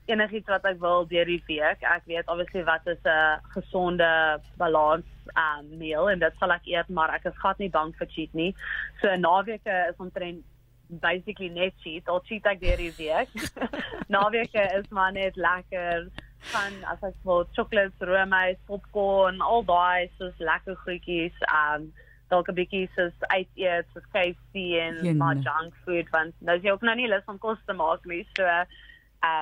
enigiets 0.09 0.49
wat 0.49 0.65
ek 0.65 0.79
wil 0.81 1.05
deur 1.07 1.29
die 1.29 1.41
week. 1.47 1.83
Ek 1.85 2.05
weet 2.09 2.27
obviously 2.27 2.65
wat 2.67 2.87
is 2.87 3.01
'n 3.05 3.39
gesonde 3.55 4.09
balans 4.57 5.07
um 5.37 5.65
meal 5.77 6.09
en 6.09 6.19
dit 6.19 6.33
sal 6.39 6.51
ek 6.51 6.67
eet 6.67 6.89
maar 6.89 7.13
ek 7.15 7.25
is 7.25 7.41
glad 7.41 7.59
nie 7.59 7.69
bang 7.69 7.93
vir 7.95 8.07
cheat 8.07 8.33
nie. 8.33 8.55
So 9.01 9.07
naweke 9.07 9.75
is 9.89 9.99
omtrent 9.99 10.43
basically 10.89 11.49
net 11.49 11.73
cheat. 11.83 12.07
Al 12.09 12.23
cheat 12.25 12.45
ek 12.45 12.59
deur 12.61 12.77
die 12.77 12.93
week. 12.97 13.29
Naweke 14.15 14.63
is 14.79 14.89
maar 14.89 15.11
net 15.11 15.35
lekker 15.35 16.09
van 16.53 16.83
as 16.91 17.01
ek 17.03 17.17
wil 17.23 17.45
chocolates 17.55 18.07
roomys 18.09 18.59
popcorn 18.67 19.41
al 19.41 19.63
daai 19.63 20.09
soos 20.17 20.37
lekker 20.51 20.77
goedjies 20.85 21.43
um 21.49 21.89
dalk 22.29 22.49
'n 22.49 22.57
bietjie 22.59 22.89
soos 22.95 23.27
uit 23.35 23.49
eet 23.55 23.87
soos 23.93 24.07
KFC 24.13 24.55
en 24.85 25.01
Jene. 25.03 25.17
maar 25.17 25.35
junk 25.35 25.73
food 25.85 26.09
want 26.15 26.33
nou 26.39 26.57
is 26.57 26.63
jy 26.63 26.71
ook 26.71 26.85
nou 26.87 26.95
nie 26.95 27.07
lus 27.07 27.25
om 27.27 27.37
kos 27.37 27.61
te 27.65 27.73
maak 27.73 28.05
nie 28.05 28.25
so 28.37 28.45
ehm 28.45 28.65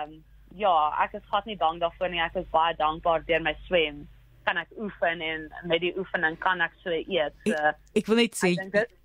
um, 0.04 0.24
ja 0.56 0.76
ek 1.04 1.14
is 1.20 1.28
glad 1.30 1.46
nie 1.46 1.58
bang 1.58 1.80
daarvoor 1.80 2.10
nie 2.10 2.24
ek 2.24 2.36
is 2.36 2.50
baie 2.52 2.76
dankbaar 2.76 3.26
deur 3.26 3.42
my 3.42 3.56
swem 3.68 4.08
kan 4.48 4.60
ek 4.62 4.70
oefen 4.80 5.24
en 5.24 5.48
met 5.68 5.82
die 5.84 5.92
oefening 6.00 6.38
kan 6.44 6.64
ek 6.64 6.76
so 6.84 6.94
eet. 6.96 7.36
So, 7.44 7.58
ek, 7.70 7.82
ek 8.00 8.10
wil 8.12 8.22
net 8.22 8.38
sê 8.40 8.54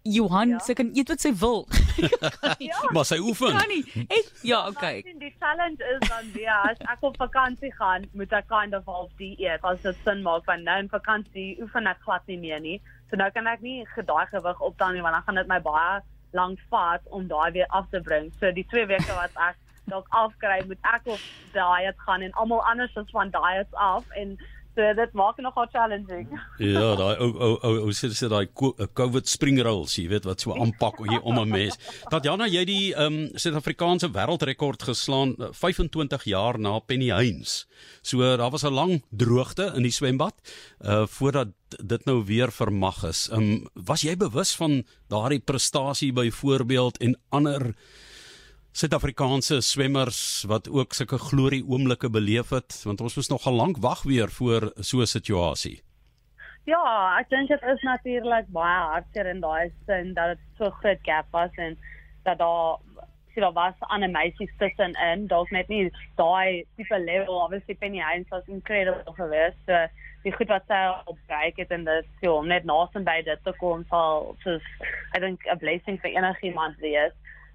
Johan 0.06 0.54
ja. 0.54 0.60
sy 0.62 0.76
kan 0.78 0.92
eet 0.94 1.10
wat 1.12 1.24
sy 1.24 1.34
wil. 1.42 1.64
Ja. 2.62 2.78
maar 2.94 3.04
sy 3.04 3.18
oefen. 3.20 3.52
kan 3.58 3.68
nie. 3.68 3.82
Ek 4.06 4.28
ja 4.46 4.62
okay. 4.68 5.02
die 5.20 5.32
challenge 5.42 5.82
is 5.92 6.00
dan 6.08 6.30
weer 6.34 6.54
as 6.54 6.78
ek 6.94 7.02
op 7.04 7.18
vakansie 7.20 7.72
gaan 7.76 8.06
moet 8.18 8.32
ek 8.32 8.48
kind 8.50 8.76
of 8.78 8.86
half 8.88 9.10
die 9.20 9.34
eet. 9.42 9.64
As 9.66 9.82
dit 9.84 9.98
sin 10.06 10.22
maak 10.26 10.46
want 10.50 10.64
nou 10.68 10.78
in 10.80 10.90
vakansie 10.92 11.50
oefen 11.62 11.90
ek 11.90 12.00
glad 12.06 12.24
nie 12.30 12.38
meer 12.40 12.62
nie. 12.64 12.78
So 13.10 13.20
nou 13.20 13.28
kan 13.34 13.50
ek 13.50 13.60
nie 13.66 13.82
gedaai 13.96 14.24
gewig 14.30 14.64
optel 14.64 14.96
nie 14.96 15.04
want 15.04 15.18
dan 15.18 15.26
gaan 15.26 15.42
dit 15.42 15.50
my 15.50 15.60
baie 15.66 16.00
lank 16.32 16.62
vat 16.72 17.04
om 17.12 17.28
daai 17.28 17.52
weer 17.58 17.68
af 17.68 17.90
te 17.92 18.00
bring. 18.00 18.32
So 18.40 18.54
die 18.56 18.66
2 18.72 18.88
weke 18.94 19.18
wat 19.18 19.36
ek 19.50 19.60
dalk 19.90 20.08
afkry, 20.14 20.62
moet 20.66 20.90
ek 20.94 21.08
op 21.10 21.22
diet 21.52 22.02
gaan 22.06 22.22
en 22.22 22.34
almal 22.40 22.62
anders 22.70 22.94
is 22.96 23.10
van 23.10 23.32
diets 23.34 23.74
af 23.74 24.08
en 24.18 24.36
so 24.74 24.92
dit 24.96 25.12
maak 25.18 25.38
nogal 25.44 25.66
challenging. 25.72 26.28
Ja, 26.58 26.94
daai 26.98 27.16
ou 27.20 27.30
ou 27.32 27.56
ou 27.62 27.74
ou 27.86 27.94
sê 27.96 28.08
dit 28.12 28.30
daai 28.32 28.48
COVID 28.98 29.28
spring 29.28 29.60
rolls, 29.64 29.96
jy 29.98 30.08
weet 30.12 30.28
wat 30.28 30.44
so 30.44 30.56
aanpak 30.56 31.00
hier 31.08 31.22
om 31.22 31.38
'n 31.40 31.48
mes. 31.48 31.78
Tatjana, 32.10 32.48
jy 32.48 32.64
die 32.64 32.94
ehm 32.94 33.06
um, 33.06 33.28
Suid-Afrikaanse 33.34 34.10
wêreldrekord 34.12 34.82
geslaan 34.82 35.36
25 35.38 36.24
jaar 36.24 36.58
na 36.58 36.78
Penny 36.80 37.10
Heinz. 37.10 37.66
So 38.02 38.18
daar 38.36 38.50
was 38.50 38.64
'n 38.64 38.74
lang 38.74 39.02
droogte 39.10 39.72
in 39.76 39.82
die 39.82 39.92
swembad 39.92 40.34
uh 40.80 41.06
voordat 41.06 41.48
dit 41.78 42.04
nou 42.04 42.24
weer 42.24 42.52
vermag 42.52 43.04
is. 43.04 43.28
Ehm 43.28 43.40
um, 43.40 43.68
was 43.74 44.02
jy 44.02 44.16
bewus 44.16 44.56
van 44.56 44.84
daardie 45.08 45.40
prestasie 45.40 46.12
byvoorbeeld 46.12 46.98
en 46.98 47.18
ander 47.30 47.74
Suid-Afrikaanse 48.72 49.60
swemmers 49.60 50.18
wat 50.48 50.68
ook 50.72 50.94
sulke 50.96 51.18
glorie 51.20 51.60
oomblikke 51.68 52.08
beleef 52.10 52.54
het, 52.56 52.72
want 52.88 53.02
ons 53.04 53.16
moes 53.18 53.28
nog 53.28 53.46
al 53.46 53.58
lank 53.58 53.76
wag 53.84 54.02
weer 54.08 54.30
voor 54.32 54.72
so 54.80 55.00
'n 55.04 55.06
situasie. 55.06 55.82
Ja, 56.64 57.18
ek 57.20 57.28
dink 57.28 57.48
dit 57.48 57.62
is 57.62 57.82
natuurlik 57.82 58.46
baie 58.48 58.80
hartseer 58.92 59.26
in 59.26 59.40
daai 59.40 59.72
sin 59.86 60.14
dat 60.14 60.36
dit 60.36 60.38
so 60.58 60.70
groot 60.70 60.98
gap 61.02 61.26
was 61.30 61.50
en 61.56 61.76
dat 62.22 62.38
daar 62.38 62.78
sien 63.34 63.42
daar 63.42 63.52
was 63.52 63.74
aan 63.78 64.02
'n 64.02 64.10
meisie 64.10 64.50
tussen 64.58 64.92
in, 64.92 65.26
dalk 65.26 65.50
net 65.50 65.68
nie 65.68 65.90
daai 66.16 66.64
tipe 66.76 66.98
level 66.98 67.42
obviously 67.42 67.74
Penny 67.74 67.98
Heinz 67.98 68.28
was 68.28 68.46
incredible 68.46 69.12
geweest. 69.14 69.58
So, 69.66 69.86
die 70.22 70.32
goed 70.32 70.48
wat 70.48 70.62
sy 70.66 70.80
op 71.04 71.18
bereik 71.26 71.56
het 71.56 71.70
en 71.70 71.84
dit 71.84 72.06
so 72.20 72.36
om 72.36 72.46
net 72.46 72.64
naasien 72.64 73.04
by 73.04 73.22
dit 73.22 73.44
te 73.44 73.52
kom 73.58 73.84
sal 73.88 74.36
soos 74.44 74.62
I 75.16 75.18
think 75.18 75.46
a 75.46 75.56
blessing 75.56 76.00
vir 76.00 76.10
enigiemand 76.10 76.78
wees. 76.78 77.12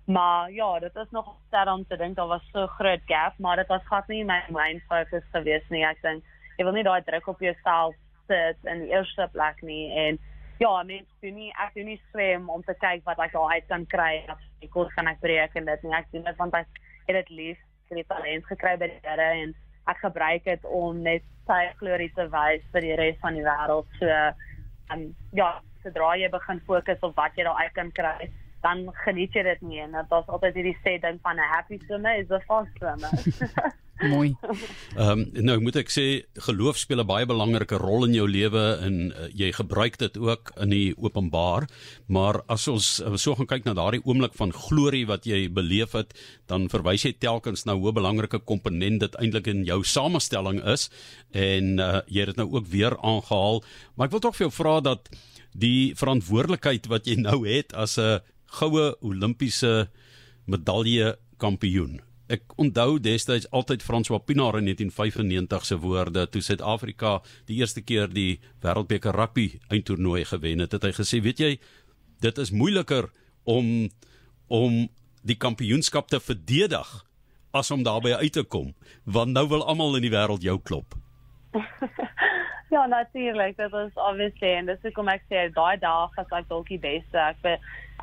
Maar 0.07 0.51
ja, 0.51 0.79
dit 0.79 0.95
is 0.95 1.09
nog 1.09 1.35
sterk 1.47 1.67
om 1.67 1.85
te 1.87 1.97
dink 1.97 2.15
daar 2.15 2.27
was 2.27 2.49
so 2.51 2.67
groot 2.67 3.01
gap, 3.05 3.37
maar 3.37 3.55
dit 3.55 3.67
was 3.67 3.83
glad 3.83 4.07
nie 4.07 4.23
my 4.25 4.39
main 4.49 4.79
focus 4.87 5.23
gewees 5.31 5.65
nie. 5.69 5.83
Ek 5.83 5.99
dink 6.01 6.23
jy 6.55 6.63
wil 6.63 6.77
nie 6.77 6.83
daai 6.87 7.03
druk 7.03 7.27
op 7.27 7.43
jouself 7.43 7.95
sit 8.29 8.69
in 8.71 8.85
die 8.85 8.93
eerste 8.93 9.27
plek 9.33 9.59
nie 9.67 9.91
en 9.91 10.19
ja, 10.63 10.71
mens 10.87 11.11
doen 11.21 11.35
nie 11.35 11.51
ek 11.59 11.75
doen 11.75 11.91
nie 11.91 11.99
swem 12.13 12.47
om 12.49 12.63
te 12.63 12.77
kyk 12.79 13.03
wat 13.09 13.19
ek 13.19 13.35
daar 13.35 13.51
uit 13.51 13.67
kan 13.67 13.83
kry 13.91 14.23
of 14.31 14.39
ek 14.63 14.71
kos 14.77 14.95
kan 14.95 15.11
ek 15.11 15.19
breek 15.19 15.59
en 15.59 15.67
dit 15.67 15.83
nie. 15.83 15.93
Ek 15.99 16.07
doen 16.15 16.23
dit 16.23 16.39
want 16.39 16.55
ek 16.55 16.81
het 17.09 17.19
dit 17.19 17.35
lief 17.41 17.59
vir 17.89 18.01
die 18.01 18.07
talent 18.07 18.47
gekry 18.47 18.77
by 18.79 18.91
die 18.95 19.03
Here 19.03 19.29
en 19.43 19.53
ek 19.91 20.01
gebruik 20.07 20.47
dit 20.47 20.71
om 20.71 21.03
net 21.03 21.27
sy 21.51 21.61
glorie 21.83 22.13
te 22.15 22.31
wys 22.31 22.63
vir 22.71 22.87
die 22.87 22.95
res 23.03 23.19
van 23.27 23.35
die 23.35 23.43
wêreld. 23.43 23.91
So 23.99 24.23
um, 24.95 25.07
ja, 25.35 25.53
sodra 25.83 26.15
jy 26.15 26.31
begin 26.31 26.63
fokus 26.67 27.03
op 27.03 27.19
wat 27.19 27.35
jy 27.35 27.43
daar 27.47 27.59
uit 27.59 27.75
kan 27.75 27.91
kry, 27.95 28.31
dan 28.67 28.85
geniet 29.05 29.35
jy 29.35 29.43
dit 29.47 29.67
nie 29.71 29.83
en 29.85 29.97
dit 29.97 30.15
is 30.19 30.31
altyd 30.35 30.55
hierdie 30.59 30.77
sê 30.83 30.97
ding 31.03 31.19
van 31.23 31.39
'n 31.39 31.51
happy 31.55 31.79
swimmer 31.85 32.15
is 32.21 32.31
a 32.31 32.39
fast 32.47 32.71
swimmer. 32.79 33.11
Mooi. 33.97 34.35
Ehm 34.93 35.09
um, 35.09 35.21
nou 35.47 35.55
moet 35.65 35.79
ek 35.81 35.89
sê 35.89 36.03
geloof 36.45 36.77
speel 36.77 37.01
'n 37.01 37.09
baie 37.09 37.25
belangrike 37.25 37.79
rol 37.81 38.05
in 38.05 38.13
jou 38.13 38.27
lewe 38.29 38.65
en 38.87 38.97
uh, 39.09 39.25
jy 39.33 39.49
gebruik 39.57 39.97
dit 39.97 40.17
ook 40.17 40.51
in 40.61 40.69
die 40.69 40.93
openbaar. 40.97 41.65
Maar 42.05 42.43
as 42.47 42.67
ons 42.67 43.01
uh, 43.01 43.15
so 43.17 43.33
gaan 43.35 43.49
kyk 43.49 43.65
na 43.65 43.73
daardie 43.73 44.03
oomblik 44.05 44.37
van 44.37 44.53
glorie 44.53 45.07
wat 45.07 45.25
jy 45.25 45.49
beleef 45.49 45.97
het, 45.97 46.13
dan 46.45 46.69
verwys 46.69 47.07
jy 47.09 47.15
telkens 47.17 47.65
na 47.65 47.73
hoe 47.73 47.93
belangrike 47.93 48.39
komponent 48.45 48.99
dit 48.99 49.17
eintlik 49.17 49.47
in 49.47 49.65
jou 49.65 49.81
samestelling 49.83 50.61
is 50.61 50.89
en 51.33 51.79
uh, 51.79 52.01
jy 52.05 52.21
het 52.21 52.35
dit 52.35 52.37
nou 52.43 52.51
ook 52.53 52.69
weer 52.69 52.93
aangehaal. 53.01 53.63
Maar 53.95 54.07
ek 54.07 54.13
wil 54.13 54.25
tog 54.29 54.37
vir 54.37 54.45
jou 54.45 54.53
vra 54.61 54.79
dat 54.81 55.09
die 55.57 55.95
verantwoordelikheid 55.97 56.85
wat 56.85 57.07
jy 57.09 57.17
nou 57.17 57.47
het 57.49 57.73
as 57.73 57.97
'n 57.97 58.21
goue 58.57 58.91
Olimpiese 59.05 59.87
medalje 60.45 61.15
kampioen 61.37 61.99
ek 62.31 62.43
onthou 62.59 62.97
destyds 62.99 63.47
altyd 63.55 63.83
François 63.83 64.19
Pinaar 64.23 64.57
in 64.59 64.67
1995 64.67 65.65
se 65.65 65.77
woorde 65.79 66.25
toe 66.31 66.41
Suid-Afrika 66.43 67.17
die 67.47 67.59
eerste 67.61 67.81
keer 67.81 68.11
die 68.11 68.39
Wêreldbeker 68.63 69.15
rugby 69.15 69.47
eindtoernooi 69.71 70.25
gewen 70.27 70.63
het. 70.63 70.75
Het 70.75 70.89
hy 70.89 70.93
gesê, 70.99 71.21
weet 71.23 71.39
jy, 71.39 71.53
dit 72.23 72.43
is 72.43 72.51
moeiliker 72.51 73.11
om 73.43 73.89
om 74.47 74.85
die 75.27 75.35
kampioenskap 75.35 76.07
te 76.07 76.21
verdedig 76.23 76.87
as 77.51 77.71
om 77.71 77.83
daarbey 77.83 78.13
uit 78.15 78.31
te 78.31 78.43
kom, 78.47 78.71
want 79.03 79.35
nou 79.35 79.47
wil 79.51 79.65
almal 79.67 79.97
in 79.99 80.05
die 80.07 80.13
wêreld 80.13 80.43
jou 80.43 80.55
klop. 80.63 80.95
ja, 82.69 82.85
natuurlik, 82.85 83.57
dit 83.57 83.73
is 83.73 83.93
obviously 83.93 84.53
en 84.53 84.65
dis 84.65 84.81
hoekom 84.81 85.07
ek 85.11 85.23
sê 85.29 85.47
daai 85.55 85.77
dag 85.79 86.15
was 86.15 86.33
ek 86.35 86.49
dalk 86.49 86.67
die 86.71 86.81
beste. 86.81 87.19
Ek 87.19 87.39
be, 87.43 87.55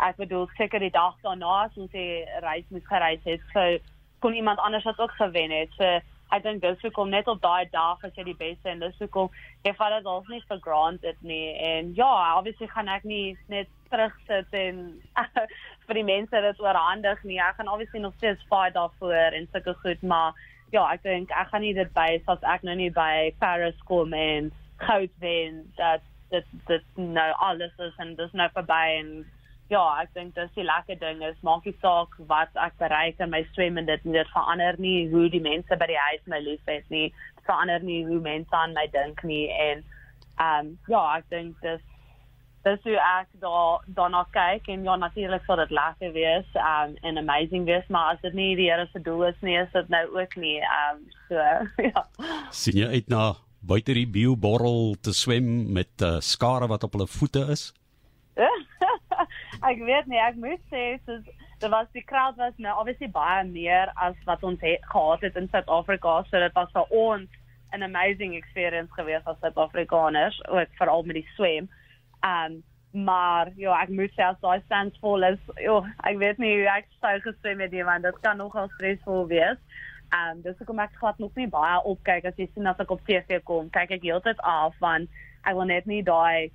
ek 0.02 0.16
bedoel 0.20 0.48
seker 0.58 0.82
die 0.82 0.94
dag 0.94 1.18
daarna 1.26 1.64
as 1.64 1.76
ons 1.76 1.92
die 1.92 2.24
reis 2.44 2.66
moes 2.72 2.86
gereis 2.88 3.22
het. 3.28 3.44
So 3.52 3.78
kon 4.24 4.34
iemand 4.34 4.62
anders 4.64 4.86
wat 4.88 4.98
ook 4.98 5.12
gewen 5.20 5.52
het. 5.52 5.72
So 5.78 6.00
ek 6.34 6.42
dink 6.46 6.62
dis 6.62 6.80
hoekom 6.82 7.12
net 7.12 7.28
op 7.28 7.42
daai 7.42 7.68
dag 7.70 8.00
as 8.06 8.14
jy 8.16 8.24
die 8.30 8.38
beste 8.40 8.72
en 8.72 8.80
dis 8.82 8.96
hoekom 9.02 9.28
jy 9.66 9.74
vat 9.78 9.98
dit 9.98 10.08
alsi 10.08 10.32
nie 10.32 10.46
for 10.48 10.62
granted 10.64 11.20
nie. 11.22 11.52
En 11.60 11.92
ja, 11.98 12.10
obviously 12.38 12.70
gaan 12.72 12.88
ek 12.88 13.04
nie 13.04 13.36
net 13.52 13.68
terugsit 13.92 14.56
en 14.56 14.80
vir 15.86 16.00
die 16.00 16.08
mense 16.08 16.42
dit 16.48 16.64
oorhandig 16.64 17.22
nie. 17.28 17.38
Ek 17.42 17.60
gaan 17.60 17.70
obviously 17.70 18.00
nog 18.00 18.16
steeds 18.16 18.42
fight 18.48 18.74
daarvoor 18.78 19.36
en 19.36 19.48
sulke 19.52 19.76
goed, 19.84 20.02
maar 20.02 20.32
ja, 20.74 20.84
ek 20.92 21.04
dink 21.06 21.30
ek 21.30 21.52
gaan 21.52 21.62
nie 21.62 21.74
dit 21.76 21.92
by 21.94 22.08
as 22.32 22.50
ek 22.54 22.66
nou 22.66 22.74
nie 22.78 22.90
by 22.94 23.30
Paris 23.42 23.78
kom 23.90 24.14
en 24.18 24.50
goud 24.82 25.12
wen 25.22 25.62
dat 25.78 26.02
dit 26.34 26.46
dit 26.68 26.98
nou 26.98 27.30
alles 27.48 27.74
is 27.86 28.02
en 28.02 28.16
dis 28.18 28.32
nou 28.32 28.48
verby 28.56 28.82
en 28.98 29.12
ja, 29.72 29.82
ek 30.02 30.10
dink 30.16 30.34
dis 30.36 30.50
die 30.58 30.66
lekker 30.66 30.98
ding 31.00 31.22
is 31.24 31.38
maak 31.46 31.64
nie 31.68 31.76
saak 31.82 32.12
wat 32.30 32.52
ek 32.66 32.76
bereik 32.82 33.20
in 33.22 33.32
my 33.32 33.42
swem 33.54 33.78
en 33.80 33.88
dit 33.88 34.02
dit 34.04 34.32
verander 34.34 34.76
nie 34.82 35.06
hoe 35.12 35.28
die 35.32 35.42
mense 35.44 35.78
by 35.80 35.88
die 35.90 36.00
huis 36.08 36.26
my 36.30 36.40
liefhet 36.44 36.90
nie. 36.92 37.08
Verander 37.46 37.82
nie 37.84 38.02
hoe 38.08 38.20
mense 38.24 38.56
aan 38.56 38.76
my 38.76 38.86
dink 38.92 39.24
nie 39.24 39.46
en 39.52 39.84
ehm 40.34 40.66
um, 40.66 40.70
ja, 40.90 41.02
ek 41.16 41.30
dink 41.30 41.60
dis 41.62 41.82
dis 42.64 42.82
hoe 42.88 42.96
ek 42.96 43.28
daar 43.42 43.84
daarna 43.96 44.24
kyk 44.32 44.68
en 44.72 44.84
ja 44.88 44.96
natuurlik 44.96 45.44
sal 45.44 45.60
dit 45.62 45.70
lekker 45.70 46.12
wees 46.16 46.58
um, 46.60 46.96
en 47.02 47.20
amazing 47.20 47.66
wees 47.68 47.86
maar 47.88 48.14
as 48.14 48.22
dit 48.22 48.34
nie 48.34 48.54
die 48.56 48.70
Here 48.70 48.88
se 48.92 49.02
doel 49.04 49.26
is 49.30 49.40
nie 49.42 49.56
is 49.60 49.72
dit 49.72 49.88
nou 49.92 50.04
ook 50.16 50.36
nie 50.36 50.58
ehm 50.60 50.96
um, 50.96 51.06
so 51.28 51.36
ja. 51.90 52.04
Sien 52.50 52.80
jy 52.80 52.90
uit 52.98 53.08
na 53.12 53.34
buite 53.64 53.96
die 53.96 54.08
bioborrel 54.08 54.94
te 55.00 55.12
swem 55.16 55.72
met 55.72 56.04
uh, 56.04 56.18
skare 56.20 56.68
wat 56.68 56.84
op 56.84 56.96
hulle 56.96 57.08
voete 57.08 57.46
is? 57.52 57.70
ek 59.70 59.80
weet 59.80 60.10
nie, 60.10 60.20
ek 60.20 60.36
moet 60.40 60.60
sê 60.72 60.94
soos 61.06 61.24
dit 61.62 61.70
was 61.72 61.88
die 61.96 62.04
crowd 62.04 62.36
was 62.36 62.56
nou 62.60 62.74
obviously 62.80 63.08
baie 63.08 63.44
meer 63.48 63.92
as 64.06 64.16
wat 64.28 64.42
ons 64.44 64.60
het 64.64 64.82
gehad 64.90 65.22
het 65.24 65.38
in 65.40 65.48
Suid-Afrika, 65.52 66.18
so 66.28 66.40
dit 66.42 66.58
was 66.58 66.72
vir 66.74 66.90
ons 66.90 67.40
'n 67.74 67.82
amazing 67.82 68.34
experience 68.36 68.92
geweest 68.94 69.26
as 69.26 69.38
Suid-Afrikaners, 69.40 70.36
ook 70.48 70.68
veral 70.78 71.02
met 71.02 71.16
die 71.22 71.28
swem. 71.34 71.68
Um 72.24 72.62
maar 72.94 73.48
ja, 73.58 73.74
ek 73.82 73.90
moet 73.90 74.12
sê 74.14 74.22
as 74.22 74.36
daai 74.38 74.60
stands 74.68 74.98
vol 75.02 75.26
is, 75.26 75.40
ja, 75.58 75.80
ek 76.06 76.18
weet 76.20 76.38
nie 76.38 76.52
hoe 76.60 76.68
ek 76.76 76.86
sou 77.02 77.14
geswem 77.24 77.64
het 77.64 77.72
nie, 77.74 77.82
want 77.82 78.06
dit 78.06 78.20
kan 78.22 78.38
nogal 78.38 78.68
stresvol 78.76 79.26
wees. 79.32 79.58
Um 80.14 80.44
dis 80.44 80.54
hoekom 80.60 80.82
ek 80.84 80.94
glad 81.00 81.18
nog 81.18 81.34
nie 81.34 81.48
baie 81.50 81.80
opkyk 81.90 82.28
as 82.30 82.38
jy 82.38 82.46
sien 82.52 82.70
as 82.70 82.78
ek 82.78 82.94
op 82.94 83.02
TV 83.08 83.40
kom, 83.50 83.70
kyk 83.74 83.96
ek 83.98 84.06
heeltyd 84.06 84.38
af 84.46 84.78
want 84.84 85.10
ek 85.42 85.58
wil 85.58 85.66
net 85.66 85.90
nie 85.90 86.04
daai 86.06 86.54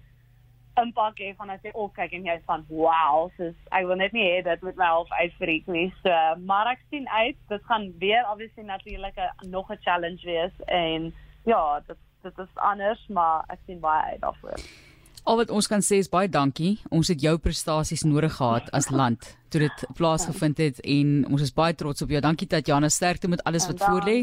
impak 0.79 1.19
hê 1.19 1.33
van 1.35 1.51
as 1.51 1.63
jy 1.67 1.73
opkyk 1.75 2.13
en 2.15 2.27
jy 2.29 2.39
is 2.39 2.45
van 2.47 2.63
wow, 2.71 3.27
soos 3.35 3.57
ek 3.75 3.87
wil 3.89 3.99
net 3.99 4.15
nie 4.15 4.27
hê 4.29 4.41
dit 4.45 4.63
moet 4.63 4.79
my 4.79 4.91
half 4.95 5.11
uitfreek 5.19 5.67
nie. 5.67 5.87
So, 6.03 6.13
maar 6.49 6.71
ek 6.71 6.85
sien 6.87 7.09
uit, 7.09 7.39
dit 7.51 7.65
gaan 7.71 7.89
weer 7.99 8.23
obviously 8.31 8.63
natuurlik 8.63 9.19
'n 9.19 9.49
nog 9.51 9.71
'n 9.71 9.83
challenge 9.83 10.23
wees 10.23 10.55
en 10.67 11.11
ja, 11.45 11.81
dit 11.87 11.97
dit 12.23 12.39
is 12.39 12.55
anders, 12.55 13.07
maar 13.07 13.43
ek 13.49 13.59
sien 13.65 13.79
baie 13.79 14.11
uit 14.11 14.21
daarvoor. 14.21 14.88
Al 15.23 15.41
wat 15.41 15.51
ons 15.53 15.67
kan 15.67 15.83
sê 15.85 15.99
is 16.03 16.09
baie 16.11 16.29
dankie. 16.29 16.77
Ons 16.89 17.11
het 17.11 17.21
jou 17.21 17.35
prestasies 17.41 18.05
nodig 18.07 18.35
gehad 18.37 18.69
as 18.75 18.89
land 18.89 19.35
toe 19.49 19.63
dit 19.65 19.83
plaasgevind 19.97 20.59
het 20.61 20.79
en 20.85 21.13
ons 21.29 21.41
is 21.41 21.53
baie 21.53 21.73
trots 21.77 22.05
op 22.05 22.13
jou. 22.13 22.21
Dankie 22.21 22.47
Tatjana, 22.49 22.89
sterkte 22.93 23.29
met 23.31 23.43
alles 23.49 23.65
wat 23.69 23.81
voor 23.81 24.05
lê 24.05 24.19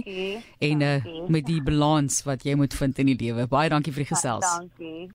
en 0.63 0.85
uh, 0.87 0.95
met 1.33 1.47
die 1.49 1.59
balans 1.63 2.23
wat 2.29 2.47
jy 2.47 2.55
moet 2.59 2.75
vind 2.79 3.03
in 3.03 3.11
die 3.13 3.19
lewe. 3.27 3.49
Baie 3.51 3.73
dankie 3.73 3.95
vir 3.95 4.07
die 4.07 4.13
gesels. 4.15 4.47
Dankie. 4.47 4.97